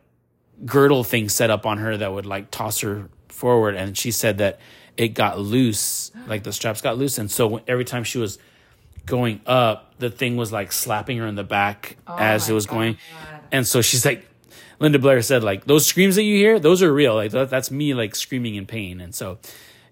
girdle 0.66 1.04
thing 1.04 1.30
set 1.30 1.50
up 1.50 1.66
on 1.66 1.78
her 1.78 1.96
that 1.98 2.12
would 2.12 2.26
like 2.26 2.52
toss 2.52 2.82
her 2.82 3.10
forward. 3.30 3.76
And 3.76 3.98
she 3.98 4.12
said 4.12 4.40
that 4.40 4.60
it 4.98 5.10
got 5.10 5.40
loose 5.40 6.12
like 6.28 6.44
the 6.44 6.52
straps 6.52 6.82
got 6.82 6.98
loose. 6.98 7.18
And 7.18 7.30
so 7.30 7.62
every 7.68 7.86
time 7.86 8.04
she 8.04 8.18
was 8.18 8.40
going 9.06 9.42
up 9.46 9.96
the 10.00 10.10
thing 10.10 10.38
was 10.38 10.52
like 10.52 10.72
slapping 10.72 11.18
her 11.18 11.28
in 11.28 11.36
the 11.36 11.44
back 11.44 11.98
oh 12.08 12.16
as 12.18 12.50
it 12.50 12.54
was 12.54 12.66
going. 12.66 12.98
And 13.52 13.66
so 13.68 13.82
she's 13.82 14.06
like 14.06 14.26
linda 14.82 15.00
blair 15.00 15.22
said 15.22 15.44
like 15.44 15.64
those 15.66 15.86
screams 15.86 16.16
that 16.16 16.24
you 16.24 16.36
hear 16.36 16.60
those 16.60 16.84
are 16.84 16.92
real. 16.92 17.16
Like 17.16 17.32
that, 17.32 17.50
that's 17.50 17.72
me 17.72 17.94
like 17.94 18.16
screaming 18.16 18.56
in 18.56 18.66
pain. 18.66 19.00
And 19.00 19.16
so 19.16 19.38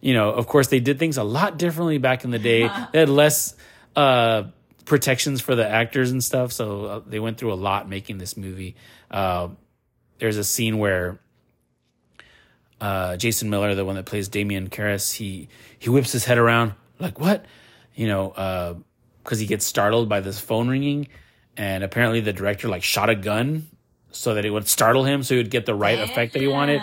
you 0.01 0.13
know 0.13 0.31
of 0.31 0.47
course 0.47 0.67
they 0.67 0.81
did 0.81 0.99
things 0.99 1.15
a 1.17 1.23
lot 1.23 1.57
differently 1.57 1.99
back 1.99 2.25
in 2.25 2.31
the 2.31 2.39
day. 2.39 2.69
They 2.91 2.99
had 2.99 3.09
less 3.09 3.55
uh 3.95 4.43
protections 4.83 5.39
for 5.39 5.55
the 5.55 5.67
actors 5.67 6.11
and 6.11 6.23
stuff. 6.23 6.51
So 6.51 6.85
uh, 6.85 7.01
they 7.05 7.19
went 7.19 7.37
through 7.37 7.53
a 7.53 7.61
lot 7.69 7.87
making 7.87 8.17
this 8.17 8.35
movie. 8.35 8.75
Uh 9.09 9.49
there's 10.17 10.35
a 10.35 10.43
scene 10.43 10.79
where 10.79 11.19
uh, 12.81 13.17
Jason 13.17 13.49
Miller, 13.49 13.75
the 13.75 13.85
one 13.85 13.95
that 13.95 14.05
plays 14.05 14.27
Damien 14.27 14.69
Karras, 14.69 15.13
he 15.13 15.49
he 15.77 15.89
whips 15.89 16.11
his 16.11 16.25
head 16.25 16.37
around 16.37 16.73
like 16.99 17.19
what, 17.19 17.45
you 17.95 18.07
know, 18.07 18.83
because 19.23 19.39
he 19.39 19.45
gets 19.45 19.65
startled 19.65 20.09
by 20.09 20.19
this 20.19 20.39
phone 20.39 20.67
ringing, 20.67 21.07
and 21.55 21.83
apparently 21.83 22.19
the 22.19 22.33
director 22.33 22.67
like 22.67 22.83
shot 22.83 23.09
a 23.09 23.15
gun 23.15 23.67
so 24.11 24.33
that 24.35 24.45
it 24.45 24.49
would 24.49 24.67
startle 24.67 25.03
him, 25.03 25.23
so 25.23 25.35
he 25.35 25.37
would 25.39 25.51
get 25.51 25.65
the 25.65 25.75
right 25.75 25.99
effect 25.99 26.33
that 26.33 26.41
he 26.41 26.47
wanted. 26.47 26.81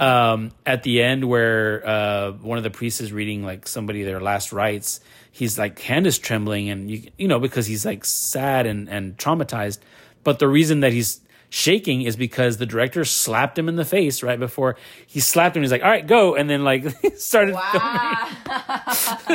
Um, 0.00 0.52
at 0.64 0.82
the 0.82 1.02
end, 1.02 1.28
where 1.28 1.86
uh, 1.86 2.32
one 2.32 2.58
of 2.58 2.64
the 2.64 2.70
priests 2.70 3.00
is 3.00 3.12
reading 3.12 3.44
like 3.44 3.68
somebody 3.68 4.02
their 4.02 4.20
last 4.20 4.52
rites, 4.52 5.00
he's 5.30 5.58
like 5.58 5.78
hand 5.80 6.06
is 6.06 6.18
trembling, 6.18 6.70
and 6.70 6.90
you 6.90 7.10
you 7.18 7.28
know 7.28 7.38
because 7.38 7.66
he's 7.66 7.84
like 7.84 8.04
sad 8.04 8.66
and 8.66 8.88
and 8.88 9.16
traumatized. 9.16 9.78
But 10.24 10.38
the 10.38 10.48
reason 10.48 10.80
that 10.80 10.92
he's 10.92 11.20
shaking 11.50 12.02
is 12.02 12.16
because 12.16 12.56
the 12.56 12.64
director 12.64 13.04
slapped 13.04 13.58
him 13.58 13.68
in 13.68 13.76
the 13.76 13.84
face 13.84 14.22
right 14.22 14.38
before 14.38 14.76
he 15.06 15.20
slapped 15.20 15.54
him. 15.56 15.62
He's 15.62 15.70
like, 15.70 15.82
"All 15.82 15.90
right, 15.90 16.06
go," 16.06 16.34
and 16.34 16.48
then 16.48 16.64
like 16.64 16.84
started 17.16 17.54
Wow. 17.54 18.28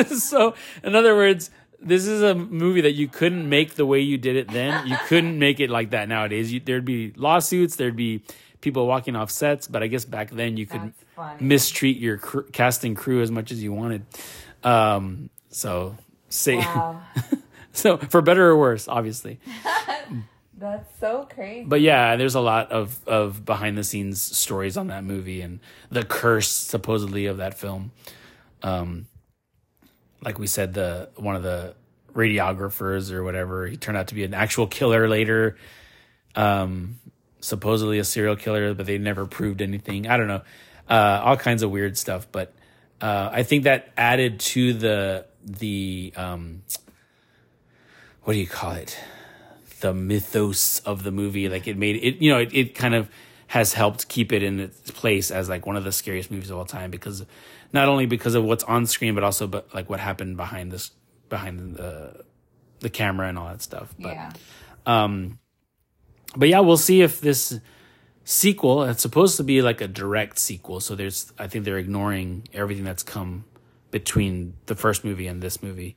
so 0.18 0.56
in 0.84 0.96
other 0.96 1.16
words 1.16 1.52
this 1.80 2.08
is 2.08 2.22
a 2.22 2.34
movie 2.36 2.82
that 2.82 2.94
you 2.94 3.08
couldn't 3.08 3.48
make 3.48 3.76
the 3.76 3.86
way 3.86 4.00
you 4.00 4.18
did 4.18 4.36
it 4.36 4.48
then 4.50 4.88
you 4.88 4.96
couldn't 5.08 5.38
make 5.38 5.60
it 5.60 5.70
like 5.70 5.92
that 5.92 6.08
nowadays 6.10 6.52
you, 6.52 6.60
there'd 6.60 6.86
be 6.86 7.12
lawsuits 7.16 7.76
there'd 7.76 7.96
be 7.96 8.22
people 8.62 8.88
walking 8.88 9.16
off 9.16 9.30
sets 9.30 9.68
but 9.68 9.84
i 9.84 9.88
guess 9.88 10.04
back 10.06 10.30
then 10.32 10.58
you 10.58 10.66
could 10.66 10.94
mistreat 11.40 11.98
your 11.98 12.18
cr- 12.18 12.42
casting 12.52 12.96
crew 12.96 13.22
as 13.22 13.30
much 13.32 13.52
as 13.52 13.62
you 13.62 13.72
wanted 13.72 14.06
um 14.64 15.30
so 15.50 15.96
say 16.30 16.58
Wow. 16.58 17.02
so 17.74 17.98
for 17.98 18.22
better 18.22 18.48
or 18.48 18.58
worse 18.58 18.88
obviously 18.88 19.40
That's 20.60 20.90
so 21.00 21.28
crazy. 21.32 21.66
but 21.68 21.82
yeah, 21.82 22.16
there's 22.16 22.34
a 22.34 22.42
lot 22.42 22.72
of 22.72 23.00
of 23.06 23.46
behind 23.46 23.78
the 23.78 23.84
scenes 23.84 24.20
stories 24.20 24.76
on 24.76 24.88
that 24.88 25.04
movie 25.04 25.42
and 25.42 25.60
the 25.92 26.04
curse 26.04 26.50
supposedly 26.50 27.28
of 27.28 27.38
that 27.38 27.54
film. 27.54 27.92
Um, 28.64 29.06
like 30.22 30.40
we 30.40 30.48
said, 30.48 30.74
the 30.74 31.10
one 31.16 31.36
of 31.36 31.44
the 31.44 31.76
radiographers 32.14 33.12
or 33.12 33.24
whatever, 33.24 33.68
he 33.68 33.78
turned 33.78 33.98
out 33.98 34.08
to 34.08 34.16
be 34.16 34.24
an 34.24 34.34
actual 34.34 34.68
killer 34.68 35.08
later. 35.08 35.58
Um, 36.36 37.00
supposedly 37.40 38.00
a 38.00 38.04
serial 38.04 38.36
killer, 38.36 38.74
but 38.74 38.86
they 38.86 38.98
never 38.98 39.26
proved 39.26 39.62
anything. 39.62 40.08
I 40.08 40.18
don't 40.18 40.28
know, 40.28 40.42
uh, 40.90 41.22
all 41.24 41.38
kinds 41.38 41.64
of 41.64 41.72
weird 41.72 41.98
stuff. 41.98 42.28
But 42.32 42.54
uh, 43.02 43.30
I 43.32 43.44
think 43.44 43.64
that 43.64 43.90
added 43.98 44.40
to 44.40 44.74
the 44.74 45.26
the 45.44 46.14
um, 46.16 46.64
what 48.24 48.34
do 48.34 48.40
you 48.40 48.48
call 48.48 48.74
it? 48.74 49.00
the 49.80 49.94
mythos 49.94 50.80
of 50.80 51.04
the 51.04 51.12
movie. 51.12 51.50
Like 51.50 51.68
it 51.68 51.78
made 51.78 51.98
it, 51.98 52.22
you 52.22 52.32
know, 52.32 52.40
it, 52.40 52.54
it 52.54 52.76
kind 52.76 52.96
of 52.96 53.10
has 53.48 53.74
helped 53.74 54.08
keep 54.10 54.34
it 54.34 54.44
in 54.44 54.60
its 54.60 54.92
place 54.92 55.32
as 55.32 55.48
like 55.48 55.66
one 55.66 55.78
of 55.78 55.84
the 55.84 55.92
scariest 55.92 56.32
movies 56.32 56.50
of 56.50 56.58
all 56.58 56.66
time 56.66 56.92
because 56.92 57.26
not 57.74 57.88
only 57.88 58.06
because 58.06 58.36
of 58.36 58.44
what's 58.44 58.64
on 58.64 58.86
screen, 58.86 59.16
but 59.16 59.24
also 59.24 59.48
but 59.48 59.74
like 59.74 59.90
what 59.90 60.00
happened 60.00 60.38
behind 60.38 60.72
this 60.72 60.92
behind 61.30 61.76
the 61.76 62.24
the 62.80 62.90
camera 62.90 63.28
and 63.28 63.38
all 63.38 63.48
that 63.48 63.62
stuff. 63.62 63.94
But 64.00 64.14
yeah. 64.14 64.32
but 66.36 66.50
yeah, 66.50 66.60
we'll 66.60 66.78
see 66.78 67.02
if 67.02 67.22
this 67.22 67.60
sequel. 68.24 68.84
It's 68.84 69.02
supposed 69.02 69.38
to 69.38 69.44
be 69.44 69.62
like 69.62 69.82
a 69.82 69.88
direct 69.88 70.40
sequel, 70.40 70.80
so 70.80 70.96
there's 70.96 71.32
I 71.40 71.48
think 71.48 71.66
they're 71.66 71.78
ignoring 71.78 72.48
everything 72.54 72.84
that's 72.84 73.04
come 73.04 73.46
between 73.92 74.54
the 74.66 74.76
first 74.76 75.06
movie 75.06 75.28
and 75.28 75.42
this 75.42 75.64
movie, 75.64 75.96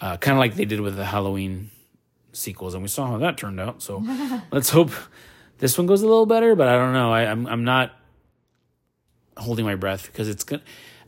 uh, 0.00 0.16
kind 0.18 0.36
of 0.36 0.38
like 0.38 0.54
they 0.54 0.66
did 0.66 0.80
with 0.80 0.96
the 0.96 1.06
Halloween 1.06 1.70
sequels, 2.32 2.74
and 2.74 2.82
we 2.82 2.88
saw 2.88 3.06
how 3.06 3.18
that 3.18 3.38
turned 3.38 3.60
out. 3.60 3.82
So 3.82 4.04
let's 4.50 4.70
hope 4.70 4.90
this 5.58 5.78
one 5.78 5.86
goes 5.86 6.02
a 6.02 6.06
little 6.06 6.26
better. 6.26 6.54
But 6.54 6.68
I 6.68 6.76
don't 6.76 6.92
know. 6.92 7.12
I, 7.12 7.22
I'm 7.22 7.46
I'm 7.46 7.64
not 7.64 7.92
holding 9.36 9.64
my 9.64 9.74
breath 9.74 10.06
because 10.06 10.28
it's 10.28 10.44
gonna. 10.44 10.62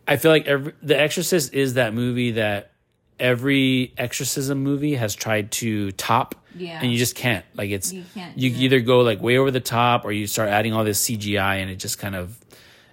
I 0.09 0.17
feel 0.17 0.31
like 0.31 0.47
every 0.47 0.73
The 0.83 0.99
Exorcist 0.99 1.53
is 1.55 1.75
that 1.75 1.95
movie 1.95 2.33
that 2.33 2.73
every 3.19 3.95
exorcism 3.97 4.59
movie 4.59 4.95
has 4.95 5.15
tried 5.15 5.51
to 5.51 5.91
top 5.93 6.35
Yeah. 6.55 6.79
and 6.83 6.93
you 6.93 6.99
just 6.99 7.15
can't. 7.15 7.45
Like 7.55 7.71
it's 7.71 7.93
You 7.93 8.05
can't 8.15 8.37
you 8.39 8.51
either 8.51 8.81
go 8.81 9.01
like 9.01 9.21
way 9.23 9.39
over 9.39 9.51
the 9.51 9.61
top 9.61 10.05
or 10.05 10.13
you 10.13 10.27
start 10.27 10.49
adding 10.51 10.73
all 10.75 10.85
this 10.85 11.03
cgi 11.07 11.37
and 11.63 11.71
it 11.71 11.77
just 11.77 11.99
kind 11.99 12.15
of 12.15 12.39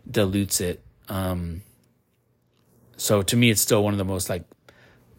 dilutes 0.09 0.61
it. 0.61 0.81
Um 1.09 1.61
so 2.97 3.21
to 3.21 3.35
me 3.35 3.49
it's 3.49 3.61
still 3.61 3.83
one 3.83 3.93
of 3.93 3.97
the 3.97 4.05
most 4.05 4.29
like 4.29 4.43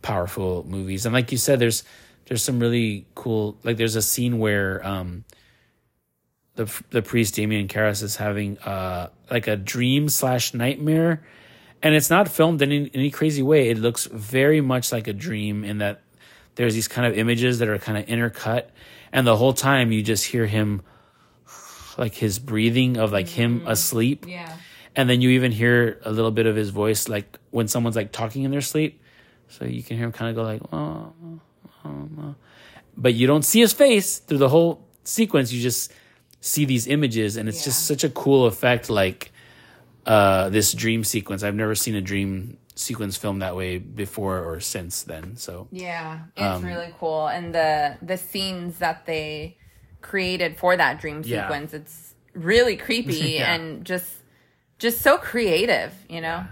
powerful 0.03 0.65
movies. 0.69 1.05
And 1.07 1.15
like 1.15 1.31
you 1.33 1.39
said 1.39 1.59
there's 1.59 1.85
there's 2.27 2.43
some 2.43 2.59
really 2.59 3.07
cool 3.15 3.59
like 3.63 3.77
there's 3.77 3.97
a 3.97 4.03
scene 4.03 4.39
where 4.39 4.85
um 4.87 5.25
the 6.55 6.65
the 6.91 7.03
priest 7.03 7.35
Damien 7.35 7.69
Karras 7.69 8.03
is 8.03 8.17
having 8.17 8.57
uh 8.61 9.11
like 9.31 9.49
a 9.49 9.57
dream 9.57 10.09
slash 10.09 10.55
nightmare 10.55 11.23
and 11.85 11.95
it's 11.95 12.09
not 12.09 12.29
filmed 12.29 12.63
in 12.63 12.73
any, 12.73 12.91
any 12.95 13.11
crazy 13.11 13.43
way. 13.43 13.69
It 13.69 13.79
looks 13.79 14.07
very 14.07 14.61
much 14.63 14.91
like 14.91 15.07
a 15.07 15.13
dream 15.13 15.65
in 15.65 15.79
that 15.79 16.01
there's 16.57 16.75
these 16.75 16.89
kind 16.89 17.07
of 17.07 17.17
images 17.19 17.59
that 17.59 17.69
are 17.69 17.79
kind 17.79 17.99
of 17.99 18.07
intercut, 18.07 18.69
and 19.13 19.27
the 19.27 19.37
whole 19.37 19.53
time 19.53 19.93
you 19.93 20.03
just 20.03 20.25
hear 20.25 20.47
him, 20.47 20.83
like 21.99 22.15
his 22.15 22.39
breathing 22.39 22.97
of 22.97 23.13
like 23.13 23.29
him 23.29 23.61
mm-hmm. 23.61 23.69
asleep, 23.69 24.25
Yeah. 24.27 24.57
and 24.97 25.09
then 25.11 25.21
you 25.21 25.31
even 25.31 25.53
hear 25.53 26.01
a 26.05 26.11
little 26.11 26.31
bit 26.31 26.47
of 26.47 26.57
his 26.57 26.71
voice, 26.71 27.09
like 27.09 27.39
when 27.51 27.69
someone's 27.69 27.97
like 27.97 28.13
talking 28.13 28.45
in 28.45 28.51
their 28.51 28.63
sleep, 28.63 29.01
so 29.49 29.67
you 29.67 29.83
can 29.83 29.97
hear 29.99 30.07
him 30.07 30.13
kind 30.13 30.31
of 30.31 30.37
go 30.37 30.43
like, 30.43 30.63
oh, 30.73 31.13
oh, 31.85 32.09
oh. 32.19 32.35
but 32.97 33.15
you 33.15 33.27
don't 33.27 33.45
see 33.45 33.61
his 33.61 33.73
face 33.75 34.19
through 34.19 34.39
the 34.39 34.49
whole 34.49 34.87
sequence. 35.05 35.53
You 35.53 35.61
just 35.61 35.93
see 36.41 36.65
these 36.65 36.87
images, 36.87 37.37
and 37.37 37.47
it's 37.49 37.59
Yeah. 37.59 37.65
just 37.67 37.87
such 37.87 38.05
a 38.05 38.09
cool 38.09 38.47
effect. 38.47 38.89
Like 38.89 39.33
uh, 40.07 40.49
this 40.51 40.73
dream 40.73 41.05
sequence, 41.05 41.43
I've 41.43 41.55
never 41.55 41.75
seen 41.75 41.95
a 41.95 42.01
dream 42.03 42.59
sequence 42.77 43.17
film 43.17 43.39
that 43.39 43.55
way 43.57 43.79
before 43.79 44.43
or 44.43 44.61
since 44.61 45.03
then. 45.05 45.37
So 45.37 45.69
Yeah, 45.71 46.21
it's 46.37 46.63
Um, 46.63 46.65
really 46.65 46.93
cool, 46.99 47.29
and 47.29 47.55
the 47.55 47.97
the 48.03 48.17
scenes 48.17 48.79
that 48.79 49.07
they 49.07 49.57
created 50.03 50.59
for 50.59 50.77
that 50.77 51.01
dream 51.01 51.23
Yeah. 51.25 51.43
sequence, 51.43 51.73
it's 51.73 52.15
really 52.35 52.77
creepy 52.77 53.15
Yeah. 53.39 53.55
and 53.55 53.85
just 53.85 54.11
just 54.79 55.01
so 55.01 55.19
creative, 55.19 55.93
you 56.09 56.21
know. 56.21 56.45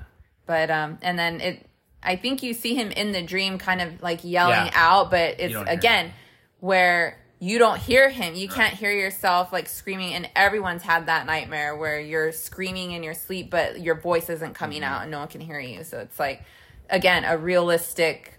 But 0.47 0.71
um, 0.71 0.99
and 1.03 1.19
then 1.19 1.41
it, 1.41 1.67
I 2.03 2.17
think 2.17 2.43
you 2.43 2.55
see 2.55 2.75
him 2.75 2.91
in 2.93 3.12
the 3.12 3.23
dream, 3.23 3.59
kind 3.59 3.81
of 3.81 4.01
like 4.03 4.21
yelling 4.25 4.67
Yeah. 4.67 4.71
out, 4.75 5.11
but 5.11 5.37
it's 5.41 5.55
again 5.67 6.12
where 6.61 7.19
you 7.44 7.59
don't 7.59 7.81
hear 7.81 8.09
him, 8.09 8.35
you 8.37 8.46
can't 8.48 8.72
hear 8.74 8.92
yourself 8.92 9.52
like 9.52 9.68
screaming, 9.68 10.14
and 10.14 10.31
everyone's 10.37 10.83
had 10.83 11.07
that 11.07 11.26
nightmare 11.26 11.74
where 11.76 11.98
you're 12.00 12.31
screaming 12.31 12.92
in 12.92 13.02
your 13.02 13.14
sleep, 13.14 13.50
but 13.50 13.81
your 13.81 13.96
voice 14.00 14.31
isn't 14.31 14.55
coming 14.55 14.83
Mm-hmm. 14.83 14.92
out 14.92 15.02
and 15.02 15.11
no 15.11 15.18
one 15.18 15.26
can 15.28 15.40
hear 15.40 15.59
you. 15.59 15.83
So 15.83 15.98
it's 15.98 16.20
like 16.20 16.44
again 16.88 17.24
a 17.24 17.37
realistic 17.37 18.38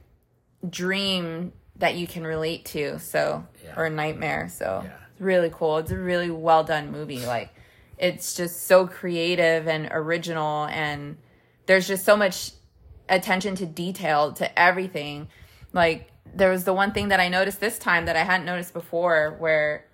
dream 0.69 1.51
that 1.77 1.95
you 1.95 2.07
can 2.07 2.23
relate 2.25 2.65
to 2.65 2.99
so 2.99 3.45
Yeah. 3.63 3.73
or 3.75 3.89
nightmare 3.89 4.47
so 4.47 4.81
Yeah. 4.85 4.91
it's 5.11 5.21
really 5.21 5.49
cool 5.51 5.77
it's 5.79 5.91
a 5.91 5.97
really 5.97 6.29
well 6.29 6.63
done 6.63 6.91
movie 6.91 7.25
like 7.25 7.49
it's 7.97 8.35
just 8.35 8.63
so 8.67 8.87
creative 8.87 9.67
and 9.67 9.89
original 9.91 10.65
and 10.65 11.17
there's 11.65 11.87
just 11.87 12.05
so 12.05 12.15
much 12.15 12.51
attention 13.09 13.55
to 13.55 13.65
detail 13.65 14.31
to 14.33 14.59
everything 14.59 15.27
like 15.73 16.09
there 16.35 16.49
was 16.49 16.63
the 16.63 16.73
one 16.73 16.91
thing 16.91 17.09
that 17.09 17.19
i 17.19 17.27
noticed 17.29 17.59
this 17.59 17.77
time 17.79 18.05
that 18.05 18.15
i 18.15 18.23
hadn't 18.23 18.45
noticed 18.45 18.73
before 18.73 19.35
where 19.39 19.85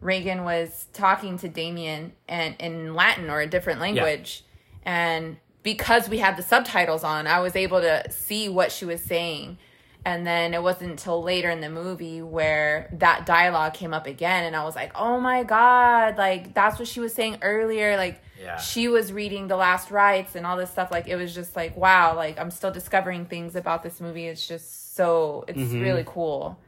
regan 0.00 0.44
was 0.44 0.86
talking 0.92 1.38
to 1.38 1.48
damien 1.48 2.12
and 2.28 2.54
in 2.58 2.94
latin 2.94 3.30
or 3.30 3.40
a 3.40 3.46
different 3.46 3.80
language. 3.80 4.44
And 4.84 5.38
because 5.62 6.10
we 6.10 6.18
had 6.18 6.36
the 6.36 6.42
subtitles 6.42 7.02
on 7.04 7.26
i 7.26 7.40
was 7.40 7.56
able 7.56 7.80
to 7.80 8.10
see 8.10 8.48
what 8.48 8.70
she 8.72 8.84
was 8.84 9.00
saying. 9.02 9.58
And 10.06 10.26
then 10.26 10.52
it 10.52 10.62
wasn't 10.62 10.90
until 10.90 11.22
later 11.22 11.48
in 11.48 11.62
the 11.62 11.70
movie 11.70 12.20
where 12.20 12.90
that 12.98 13.24
dialogue 13.24 13.72
came 13.72 13.94
up 13.94 14.06
again 14.06 14.44
and 14.44 14.54
i 14.54 14.62
was 14.62 14.76
like 14.76 14.92
oh 14.94 15.18
my 15.18 15.42
god 15.44 16.18
like 16.18 16.52
that's 16.52 16.78
what 16.78 16.86
she 16.86 17.00
was 17.00 17.14
saying 17.14 17.38
earlier 17.40 17.96
like 17.96 18.20
Yeah. 18.38 18.58
she 18.58 18.88
was 18.88 19.10
reading 19.14 19.48
the 19.48 19.56
last 19.56 19.90
rites 19.90 20.34
and 20.34 20.44
all 20.44 20.58
this 20.58 20.70
stuff 20.70 20.90
like 20.90 21.08
it 21.08 21.16
was 21.16 21.34
just 21.34 21.56
like 21.56 21.74
wow 21.78 22.14
like 22.14 22.38
i'm 22.38 22.50
still 22.50 22.70
discovering 22.70 23.24
things 23.24 23.56
about 23.56 23.82
this 23.82 23.98
movie. 24.02 24.26
It's 24.26 24.46
just 24.46 24.83
so 24.94 25.44
it's 25.48 25.72
really 25.72 26.04
cool. 26.06 26.58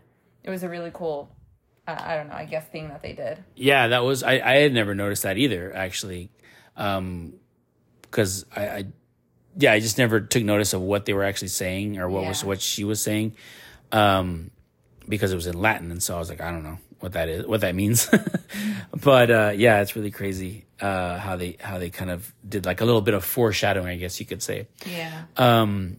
It 0.43 0.51
was 0.51 0.62
a 0.62 0.69
really 0.69 0.91
cool 0.93 1.31
uh, 1.89 1.97
i 1.99 2.17
don't 2.17 2.29
know 2.29 2.35
i 2.35 2.45
guess 2.45 2.67
thing 2.69 2.89
that 2.89 3.03
they 3.03 3.12
did. 3.12 3.43
Yeah, 3.55 3.89
that 3.89 4.05
was 4.05 4.23
I, 4.23 4.35
I 4.35 4.57
had 4.57 4.73
never 4.73 4.95
noticed 4.95 5.23
that 5.23 5.39
either 5.39 5.75
actually, 5.75 6.31
because 6.75 8.45
I, 8.55 8.69
I 8.69 8.85
yeah 9.57 9.73
I 9.73 9.81
just 9.81 9.99
never 9.99 10.21
took 10.21 10.43
notice 10.43 10.73
of 10.73 10.81
what 10.81 11.05
they 11.05 11.12
were 11.12 11.25
actually 11.25 11.49
saying 11.49 11.99
or 11.99 12.09
what 12.09 12.25
was 12.25 12.45
what 12.45 12.61
she 12.61 12.85
was 12.85 13.01
saying, 13.01 13.37
um, 13.93 14.51
because 15.09 15.33
it 15.33 15.37
was 15.37 15.47
in 15.47 15.61
Latin 15.61 15.91
and 15.91 16.03
so 16.03 16.17
I 16.17 16.19
was 16.19 16.29
like 16.29 16.41
I 16.41 16.51
don't 16.51 16.65
know 16.65 16.79
what 17.01 17.12
that 17.12 17.29
is 17.29 17.47
what 17.47 17.61
that 17.61 17.75
means, 17.75 18.11
but 19.03 19.31
uh, 19.31 19.53
yeah 19.55 19.81
it's 19.81 19.95
really 19.95 20.11
crazy 20.11 20.67
uh, 20.81 21.19
how 21.19 21.37
they 21.37 21.57
how 21.61 21.79
they 21.79 21.91
kind 21.91 22.11
of 22.11 22.35
did 22.47 22.67
like 22.67 22.81
a 22.81 22.85
little 22.85 23.03
bit 23.03 23.15
of 23.15 23.25
foreshadowing 23.25 23.89
I 23.89 23.97
guess 23.97 24.19
you 24.19 24.27
could 24.27 24.43
say. 24.43 24.67
yeah. 24.85 25.25
Um, 25.37 25.99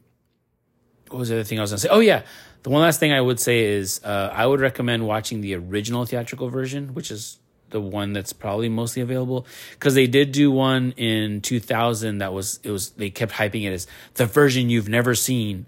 what 1.10 1.20
was 1.20 1.30
the 1.30 1.36
other 1.36 1.44
thing 1.44 1.60
I 1.60 1.62
was 1.62 1.72
gonna 1.72 1.80
say? 1.80 1.90
Oh 1.90 2.00
yeah, 2.00 2.24
the 2.64 2.70
one 2.70 2.82
last 2.82 3.00
thing 3.00 3.12
I 3.12 3.22
would 3.22 3.40
say 3.40 3.66
is 3.66 4.02
uh, 4.04 4.32
I 4.34 4.46
would 4.46 4.60
recommend 4.60 5.08
watching 5.08 5.42
the 5.42 5.56
original 5.56 6.06
theatrical 6.06 6.50
version, 6.50 6.94
which 6.94 7.12
is 7.12 7.40
the 7.70 7.82
one 7.82 8.14
that's 8.14 8.34
probably 8.34 8.70
mostly 8.70 9.02
available 9.02 9.46
because 9.72 9.94
they 9.94 10.08
did 10.08 10.32
do 10.32 10.50
one 10.50 10.94
in 10.94 11.42
2000 11.42 12.20
that 12.20 12.34
was 12.34 12.60
it 12.64 12.72
was 12.72 12.92
they 12.92 13.10
kept 13.10 13.34
hyping 13.34 13.64
it 13.64 13.74
as 13.74 13.88
the 14.14 14.26
version 14.26 14.70
you've 14.70 14.90
never 14.90 15.16
seen. 15.16 15.66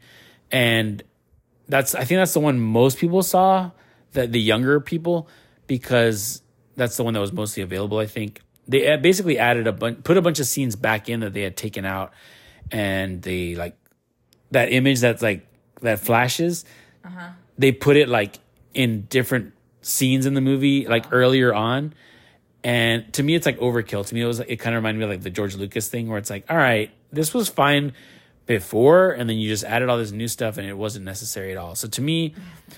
And 0.52 1.04
that's 1.70 1.94
i 1.96 2.04
think 2.04 2.18
that's 2.18 2.34
the 2.34 2.40
one 2.40 2.60
most 2.60 2.98
people 2.98 3.22
saw 3.22 3.70
that 4.14 4.32
the 4.32 4.42
younger 4.42 4.80
people 4.80 5.30
because 5.68 6.42
that's 6.76 6.98
the 6.98 7.04
one 7.04 7.14
that 7.14 7.20
was 7.20 7.32
mostly 7.32 7.64
available 7.64 8.00
i 8.00 8.06
think. 8.06 8.42
They 8.68 8.92
uh, 8.92 8.98
basically 8.98 9.40
added 9.40 9.66
a 9.66 9.72
bunch 9.72 10.04
put 10.04 10.18
a 10.18 10.22
bunch 10.22 10.40
of 10.40 10.46
scenes 10.46 10.76
back 10.76 11.10
in 11.10 11.22
that 11.22 11.34
they 11.34 11.42
had 11.42 11.58
taken 11.58 11.86
out 11.86 12.12
and 12.72 13.22
they 13.22 13.56
like 13.56 13.76
that 14.52 14.72
image 14.72 15.00
that's 15.00 15.22
like 15.22 15.46
that 15.82 16.00
flashes 16.00 16.66
they 17.58 17.72
put 17.72 17.98
it 17.98 18.10
like 18.10 18.40
in 18.74 19.02
different 19.10 19.54
scenes 19.82 20.26
in 20.26 20.34
the 20.34 20.42
movie 20.42 20.88
like 20.88 21.06
earlier 21.12 21.54
on. 21.54 21.94
And 22.64 23.12
to 23.14 23.24
me 23.24 23.36
it's 23.36 23.46
like 23.46 23.60
overkill. 23.60 24.06
To 24.06 24.16
me 24.16 24.22
it 24.22 24.26
was 24.26 24.40
it 24.40 24.58
kind 24.58 24.76
of 24.76 24.82
reminded 24.82 25.00
me 25.00 25.04
of 25.06 25.10
like 25.12 25.22
the 25.22 25.30
george 25.30 25.56
lucas 25.56 25.88
thing 25.88 26.08
where 26.08 26.18
it's 26.18 26.30
like 26.30 26.46
all 26.50 26.58
right 26.58 26.92
this 27.12 27.34
was 27.34 27.50
fine 27.50 27.94
before 28.46 29.12
and 29.12 29.30
then 29.30 29.38
you 29.38 29.48
just 29.48 29.64
added 29.64 29.90
all 29.90 29.98
this 29.98 30.12
new 30.12 30.28
stuff 30.28 30.58
and 30.58 30.68
it 30.68 30.78
wasn't 30.78 31.06
necessary 31.06 31.52
at 31.52 31.58
all. 31.58 31.76
So 31.76 31.88
to 31.90 32.02
me 32.02 32.34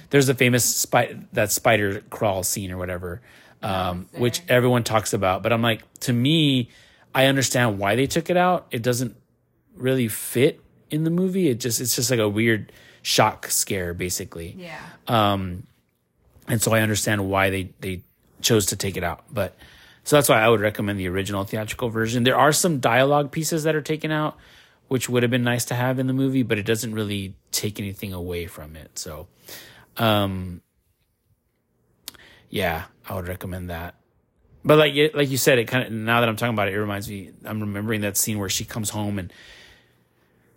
there's 0.10 0.28
the 0.28 0.36
famous 0.36 0.66
spider 0.66 1.20
that 1.34 1.52
spider 1.52 2.02
crawl 2.10 2.44
scene 2.44 2.72
or 2.72 2.78
whatever 2.78 3.22
um, 3.64 4.08
which 4.18 4.42
everyone 4.50 4.84
talks 4.84 5.14
about. 5.14 5.44
But 5.44 5.54
i'm 5.54 5.62
like 5.62 5.82
to 6.02 6.14
me 6.14 6.70
i 7.14 7.26
understand 7.26 7.78
why 7.80 7.96
they 7.96 8.08
took 8.08 8.30
it 8.30 8.38
out. 8.38 8.68
It 8.72 8.82
doesn't 8.82 9.16
really 9.76 10.08
fit 10.08 10.60
in 10.92 11.04
the 11.04 11.10
movie 11.10 11.50
it 11.50 11.60
just 11.60 11.82
it's 11.82 11.96
just 11.96 12.12
like 12.12 12.20
a 12.20 12.30
weird 12.30 12.72
shock 13.02 13.48
scare 13.48 13.94
basically 13.96 14.56
yeah 14.60 14.80
um, 15.08 15.66
and 16.48 16.62
so 16.62 16.74
I 16.74 16.82
understand 16.82 17.30
why 17.30 17.50
they 17.50 17.70
they 17.80 18.02
chose 18.42 18.68
to 18.68 18.76
take 18.76 18.98
it 18.98 19.04
out. 19.04 19.24
But 19.32 19.56
so 20.04 20.16
that's 20.16 20.30
why 20.30 20.42
I 20.42 20.50
would 20.50 20.62
recommend 20.62 21.00
the 21.00 21.08
original 21.08 21.44
theatrical 21.44 21.90
version. 21.90 22.24
There 22.24 22.38
are 22.38 22.52
some 22.52 22.80
dialogue 22.80 23.32
pieces 23.32 23.64
that 23.64 23.76
are 23.76 23.82
taken 23.82 24.12
out, 24.12 24.38
which 24.88 25.08
would 25.08 25.24
have 25.24 25.30
been 25.30 25.44
nice 25.44 25.66
to 25.66 25.76
have 25.76 26.00
in 26.00 26.08
the 26.08 26.14
movie, 26.14 26.44
but 26.44 26.58
it 26.58 26.66
doesn't 26.66 26.94
really 26.94 27.36
take 27.52 27.80
anything 27.80 28.14
away 28.14 28.48
from 28.48 28.76
it. 28.76 28.98
So, 28.98 29.28
um, 29.98 30.62
yeah, 32.50 32.86
I 33.08 33.16
would 33.16 33.28
recommend 33.28 33.70
that. 33.70 33.96
But 34.64 34.78
like 34.78 35.14
like 35.14 35.30
you 35.30 35.38
said, 35.38 35.58
it 35.58 35.66
kind 35.68 35.86
of 35.86 35.92
now 35.92 36.20
that 36.20 36.30
I'm 36.30 36.36
talking 36.36 36.54
about 36.54 36.68
it, 36.68 36.74
it 36.74 36.80
reminds 36.80 37.10
me. 37.10 37.32
I'm 37.46 37.62
remembering 37.62 38.02
that 38.02 38.18
scene 38.18 38.38
where 38.40 38.50
she 38.50 38.66
comes 38.66 38.90
home 38.90 39.18
and 39.18 39.32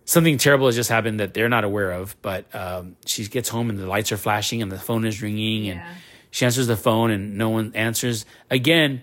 something 0.05 0.37
terrible 0.37 0.67
has 0.67 0.75
just 0.75 0.89
happened 0.89 1.19
that 1.19 1.33
they're 1.33 1.49
not 1.49 1.63
aware 1.63 1.91
of. 1.91 2.15
But 2.21 2.53
um, 2.55 2.95
she 3.05 3.25
gets 3.27 3.49
home 3.49 3.69
and 3.69 3.77
the 3.77 3.87
lights 3.87 4.11
are 4.11 4.17
flashing 4.17 4.61
and 4.61 4.71
the 4.71 4.79
phone 4.79 5.05
is 5.05 5.21
ringing 5.21 5.67
and 5.69 5.79
Yeah. 5.79 5.93
she 6.31 6.45
answers 6.45 6.67
the 6.67 6.77
phone 6.77 7.11
and 7.11 7.37
no 7.37 7.49
one 7.49 7.71
answers. 7.75 8.25
Again, 8.49 9.01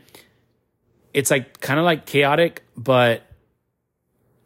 it's 1.12 1.30
like 1.30 1.60
kind 1.60 1.78
of 1.78 1.84
like 1.84 2.06
chaotic, 2.06 2.62
but 2.76 3.22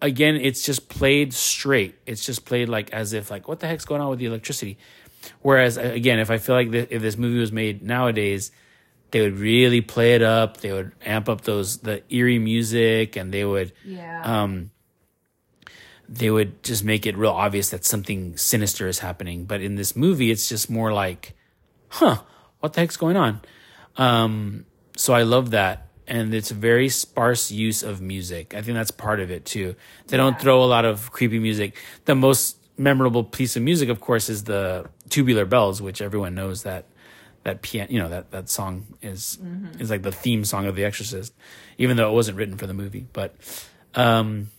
again, 0.02 0.36
it's 0.36 0.64
just 0.64 0.88
played 0.88 1.32
straight. 1.32 1.94
It's 2.06 2.24
just 2.24 2.44
played 2.44 2.68
like 2.68 2.92
as 2.92 3.12
if 3.12 3.30
like 3.30 3.48
what 3.48 3.60
the 3.60 3.66
heck's 3.66 3.84
going 3.84 4.00
on 4.00 4.10
with 4.10 4.18
the 4.18 4.26
electricity. 4.26 4.78
Whereas 5.42 5.76
again, 5.76 6.18
if 6.18 6.30
I 6.30 6.38
feel 6.38 6.54
like 6.54 6.72
if 6.72 7.02
this 7.02 7.16
movie 7.16 7.38
was 7.38 7.52
made 7.52 7.82
nowadays, 7.82 8.50
they 9.10 9.20
would 9.20 9.38
really 9.38 9.80
play 9.80 10.14
it 10.14 10.22
up. 10.22 10.58
They 10.58 10.72
would 10.72 10.92
amp 11.04 11.28
up 11.28 11.42
those 11.42 11.78
the 11.78 12.02
eerie 12.12 12.38
music, 12.38 13.16
and 13.16 13.32
they 13.32 13.44
would 13.44 13.72
yeah 13.84 14.22
um, 14.42 14.70
they 16.08 16.30
would 16.30 16.62
just 16.62 16.84
make 16.84 17.06
it 17.06 17.16
real 17.16 17.32
obvious 17.32 17.70
that 17.70 17.84
something 17.84 18.36
sinister 18.36 18.88
is 18.88 19.00
happening. 19.00 19.44
But 19.44 19.60
in 19.60 19.76
this 19.76 19.96
movie, 19.96 20.30
it's 20.30 20.48
just 20.48 20.70
more 20.70 20.92
like, 20.92 21.34
huh, 21.88 22.18
what 22.60 22.72
the 22.72 22.80
heck's 22.80 22.96
going 22.96 23.16
on? 23.16 23.40
Um, 23.96 24.66
so 24.96 25.14
I 25.14 25.22
love 25.22 25.50
that. 25.50 25.88
And 26.06 26.32
it's 26.32 26.52
a 26.52 26.54
very 26.54 26.88
sparse 26.88 27.50
use 27.50 27.82
of 27.82 28.00
music. 28.00 28.54
I 28.54 28.62
think 28.62 28.76
that's 28.76 28.92
part 28.92 29.18
of 29.18 29.30
it 29.30 29.44
too. 29.44 29.74
They 30.06 30.16
don't 30.16 30.40
throw 30.40 30.62
a 30.62 30.66
lot 30.66 30.84
of 30.84 31.10
creepy 31.10 31.40
music. 31.40 31.76
The 32.04 32.14
most 32.14 32.58
memorable 32.78 33.24
piece 33.24 33.56
of 33.56 33.62
music, 33.62 33.88
of 33.88 34.00
course, 34.00 34.28
is 34.28 34.44
the 34.44 34.88
Tubular 35.08 35.44
Bells, 35.44 35.82
which 35.82 36.00
everyone 36.00 36.34
knows 36.34 36.62
that 36.62 36.86
that 37.42 37.62
piano, 37.62 37.90
you 37.92 37.98
know, 38.00 38.08
that 38.08 38.30
that 38.30 38.48
song 38.48 38.86
is 39.02 39.38
is 39.80 39.90
like 39.90 40.02
the 40.02 40.12
theme 40.12 40.44
song 40.44 40.66
of 40.66 40.76
The 40.76 40.84
Exorcist, 40.84 41.32
even 41.78 41.96
though 41.96 42.08
it 42.10 42.14
wasn't 42.14 42.38
written 42.38 42.56
for 42.56 42.66
the 42.66 42.74
movie. 42.74 43.06
But 43.12 43.34
um, 43.94 44.50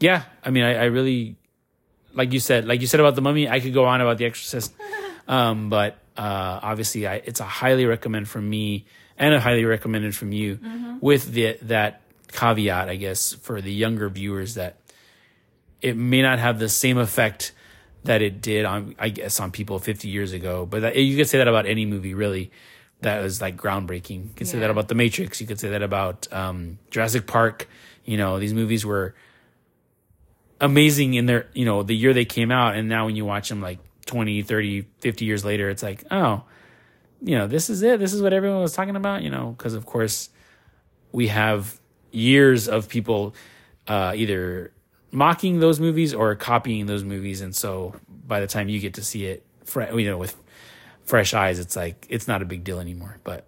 yeah, 0.00 0.24
I 0.44 0.50
mean, 0.50 0.64
I, 0.64 0.74
I 0.74 0.84
really, 0.84 1.36
like 2.14 2.32
you 2.32 2.40
said, 2.40 2.66
like 2.66 2.80
you 2.80 2.86
said 2.86 3.00
about 3.00 3.14
the 3.14 3.22
Mummy, 3.22 3.48
I 3.48 3.60
could 3.60 3.74
go 3.74 3.84
on 3.84 4.00
about 4.00 4.18
The 4.18 4.26
Exorcist, 4.26 4.74
um, 5.28 5.70
but 5.70 5.98
uh, 6.16 6.60
obviously, 6.62 7.06
I, 7.06 7.16
it's 7.16 7.40
a 7.40 7.44
highly 7.44 7.86
recommend 7.86 8.28
from 8.28 8.48
me 8.48 8.86
and 9.18 9.34
a 9.34 9.40
highly 9.40 9.64
recommended 9.64 10.14
from 10.14 10.32
you, 10.32 10.58
with 11.00 11.32
the 11.32 11.58
that 11.62 12.02
caveat, 12.32 12.88
I 12.88 12.96
guess, 12.96 13.32
for 13.32 13.60
the 13.60 13.72
younger 13.72 14.08
viewers 14.08 14.54
that 14.54 14.76
it 15.80 15.96
may 15.96 16.22
not 16.22 16.38
have 16.38 16.58
the 16.58 16.68
same 16.68 16.98
effect 16.98 17.52
that 18.04 18.22
it 18.22 18.40
did 18.40 18.64
on, 18.64 18.94
I 18.98 19.08
guess, 19.08 19.40
on 19.40 19.50
people 19.50 19.78
50 19.78 20.08
years 20.08 20.32
ago. 20.32 20.66
But 20.66 20.82
that, 20.82 20.96
you 20.96 21.16
could 21.16 21.28
say 21.28 21.38
that 21.38 21.48
about 21.48 21.66
any 21.66 21.86
movie, 21.86 22.14
really, 22.14 22.50
that 23.00 23.22
was 23.22 23.40
like 23.40 23.56
groundbreaking. 23.56 24.24
You 24.24 24.30
could 24.34 24.48
say 24.48 24.58
that 24.60 24.70
about 24.70 24.88
The 24.88 24.94
Matrix. 24.94 25.40
You 25.40 25.46
could 25.46 25.60
say 25.60 25.70
that 25.70 25.82
about 25.82 26.32
um, 26.32 26.78
Jurassic 26.90 27.26
Park. 27.26 27.68
You 28.04 28.16
know, 28.16 28.38
these 28.38 28.54
movies 28.54 28.86
were 28.86 29.14
amazing 30.60 31.14
in 31.14 31.26
their 31.26 31.46
you 31.52 31.64
know 31.64 31.82
the 31.82 31.94
year 31.94 32.12
they 32.12 32.24
came 32.24 32.50
out. 32.50 32.76
And 32.76 32.88
now 32.88 33.06
when 33.06 33.16
you 33.16 33.24
watch 33.24 33.48
them 33.48 33.60
like 33.60 33.78
20 34.06 34.42
30 34.42 34.86
50 35.00 35.24
years 35.24 35.44
later 35.44 35.68
it's 35.68 35.82
like 35.82 36.04
oh 36.10 36.44
you 37.22 37.36
know 37.36 37.46
this 37.46 37.70
is 37.70 37.82
it. 37.82 37.98
This 37.98 38.12
is 38.12 38.22
what 38.22 38.32
everyone 38.32 38.60
was 38.60 38.72
talking 38.72 38.96
about 38.96 39.22
you 39.22 39.30
know 39.30 39.54
because 39.56 39.74
of 39.74 39.86
course 39.86 40.30
we 41.12 41.28
have 41.28 41.80
years 42.10 42.68
of 42.68 42.88
people 42.88 43.34
uh, 43.88 44.12
either 44.16 44.72
mocking 45.12 45.60
those 45.60 45.80
movies 45.80 46.12
or 46.12 46.34
copying 46.34 46.86
those 46.86 47.04
movies. 47.04 47.40
And 47.40 47.54
so 47.54 47.94
by 48.08 48.40
the 48.40 48.46
time 48.46 48.68
you 48.68 48.80
get 48.80 48.94
to 48.94 49.02
see 49.04 49.26
it 49.26 49.44
you 49.74 50.10
know 50.10 50.18
with 50.18 50.36
fresh 51.04 51.34
eyes 51.34 51.58
it's 51.58 51.76
like 51.76 52.06
it's 52.08 52.28
not 52.28 52.42
a 52.42 52.44
big 52.44 52.64
deal 52.64 52.78
anymore. 52.80 53.18
But 53.24 53.46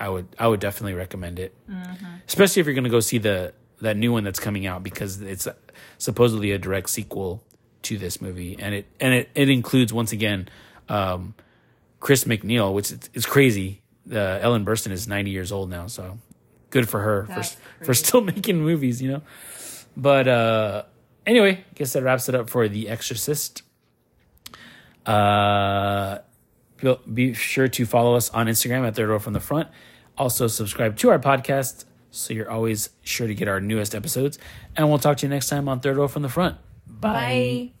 i 0.00 0.08
would 0.08 0.28
i 0.38 0.46
would 0.46 0.60
definitely 0.60 0.94
recommend 0.94 1.38
it. 1.38 1.54
Especially 2.26 2.60
if 2.60 2.66
you're 2.66 2.74
going 2.74 2.84
to 2.84 2.90
go 2.90 3.00
see 3.00 3.18
the 3.18 3.52
that 3.80 3.96
new 3.96 4.12
one 4.12 4.24
that's 4.24 4.40
coming 4.40 4.66
out 4.66 4.82
because 4.82 5.20
it's 5.20 5.46
supposedly 5.98 6.52
a 6.52 6.58
direct 6.58 6.90
sequel 6.90 7.42
to 7.82 7.96
this 7.98 8.20
movie. 8.20 8.56
And 8.58 8.74
it 8.74 8.86
and 9.00 9.14
it, 9.14 9.30
it 9.34 9.48
includes 9.48 9.92
once 9.92 10.12
again 10.12 10.48
um, 10.88 11.34
chris 12.00 12.24
macneil 12.24 12.72
which 12.72 12.90
is, 12.92 13.10
is 13.14 13.26
crazy. 13.26 13.82
Uh, 14.10 14.38
ellen 14.40 14.64
burstyn 14.64 14.90
is 14.90 15.06
90 15.06 15.30
years 15.30 15.52
old 15.52 15.68
now 15.68 15.86
so 15.86 16.18
good 16.70 16.88
for 16.88 17.00
her 17.00 17.26
for, 17.26 17.32
That's 17.34 17.54
for 17.80 17.84
crazy. 17.84 18.04
still 18.04 18.20
making 18.34 18.60
movies 18.62 19.02
you 19.02 19.10
know? 19.12 19.22
But 19.96 20.28
uh 20.28 20.82
anyway 21.26 21.64
I 21.70 21.74
guess 21.74 21.92
that 21.92 22.02
wraps 22.02 22.28
it 22.28 22.34
up 22.34 22.48
for 22.48 22.68
the 22.68 22.88
exorcist. 22.88 23.62
Uh 25.06 26.18
be 27.12 27.34
sure 27.34 27.68
to 27.68 27.84
follow 27.86 28.14
us 28.14 28.30
on 28.30 28.46
instagram 28.46 28.86
at 28.86 28.94
third 28.94 29.08
row 29.08 29.18
from 29.18 29.32
the 29.32 29.40
front. 29.40 29.68
Also 30.16 30.46
subscribe 30.46 30.96
to 30.96 31.10
our 31.10 31.18
podcast 31.18 31.84
so 32.10 32.34
you're 32.34 32.50
always 32.50 32.90
sure 33.02 33.26
to 33.26 33.34
get 33.34 33.48
our 33.48 33.60
newest 33.60 33.94
episodes. 33.94 34.38
And 34.76 34.88
we'll 34.88 34.98
talk 34.98 35.18
to 35.18 35.26
you 35.26 35.30
next 35.30 35.48
time 35.48 35.68
on 35.68 35.80
third 35.80 35.96
row 35.96 36.08
from 36.08 36.22
the 36.22 36.28
front. 36.28 36.56
Bye. 36.86 37.72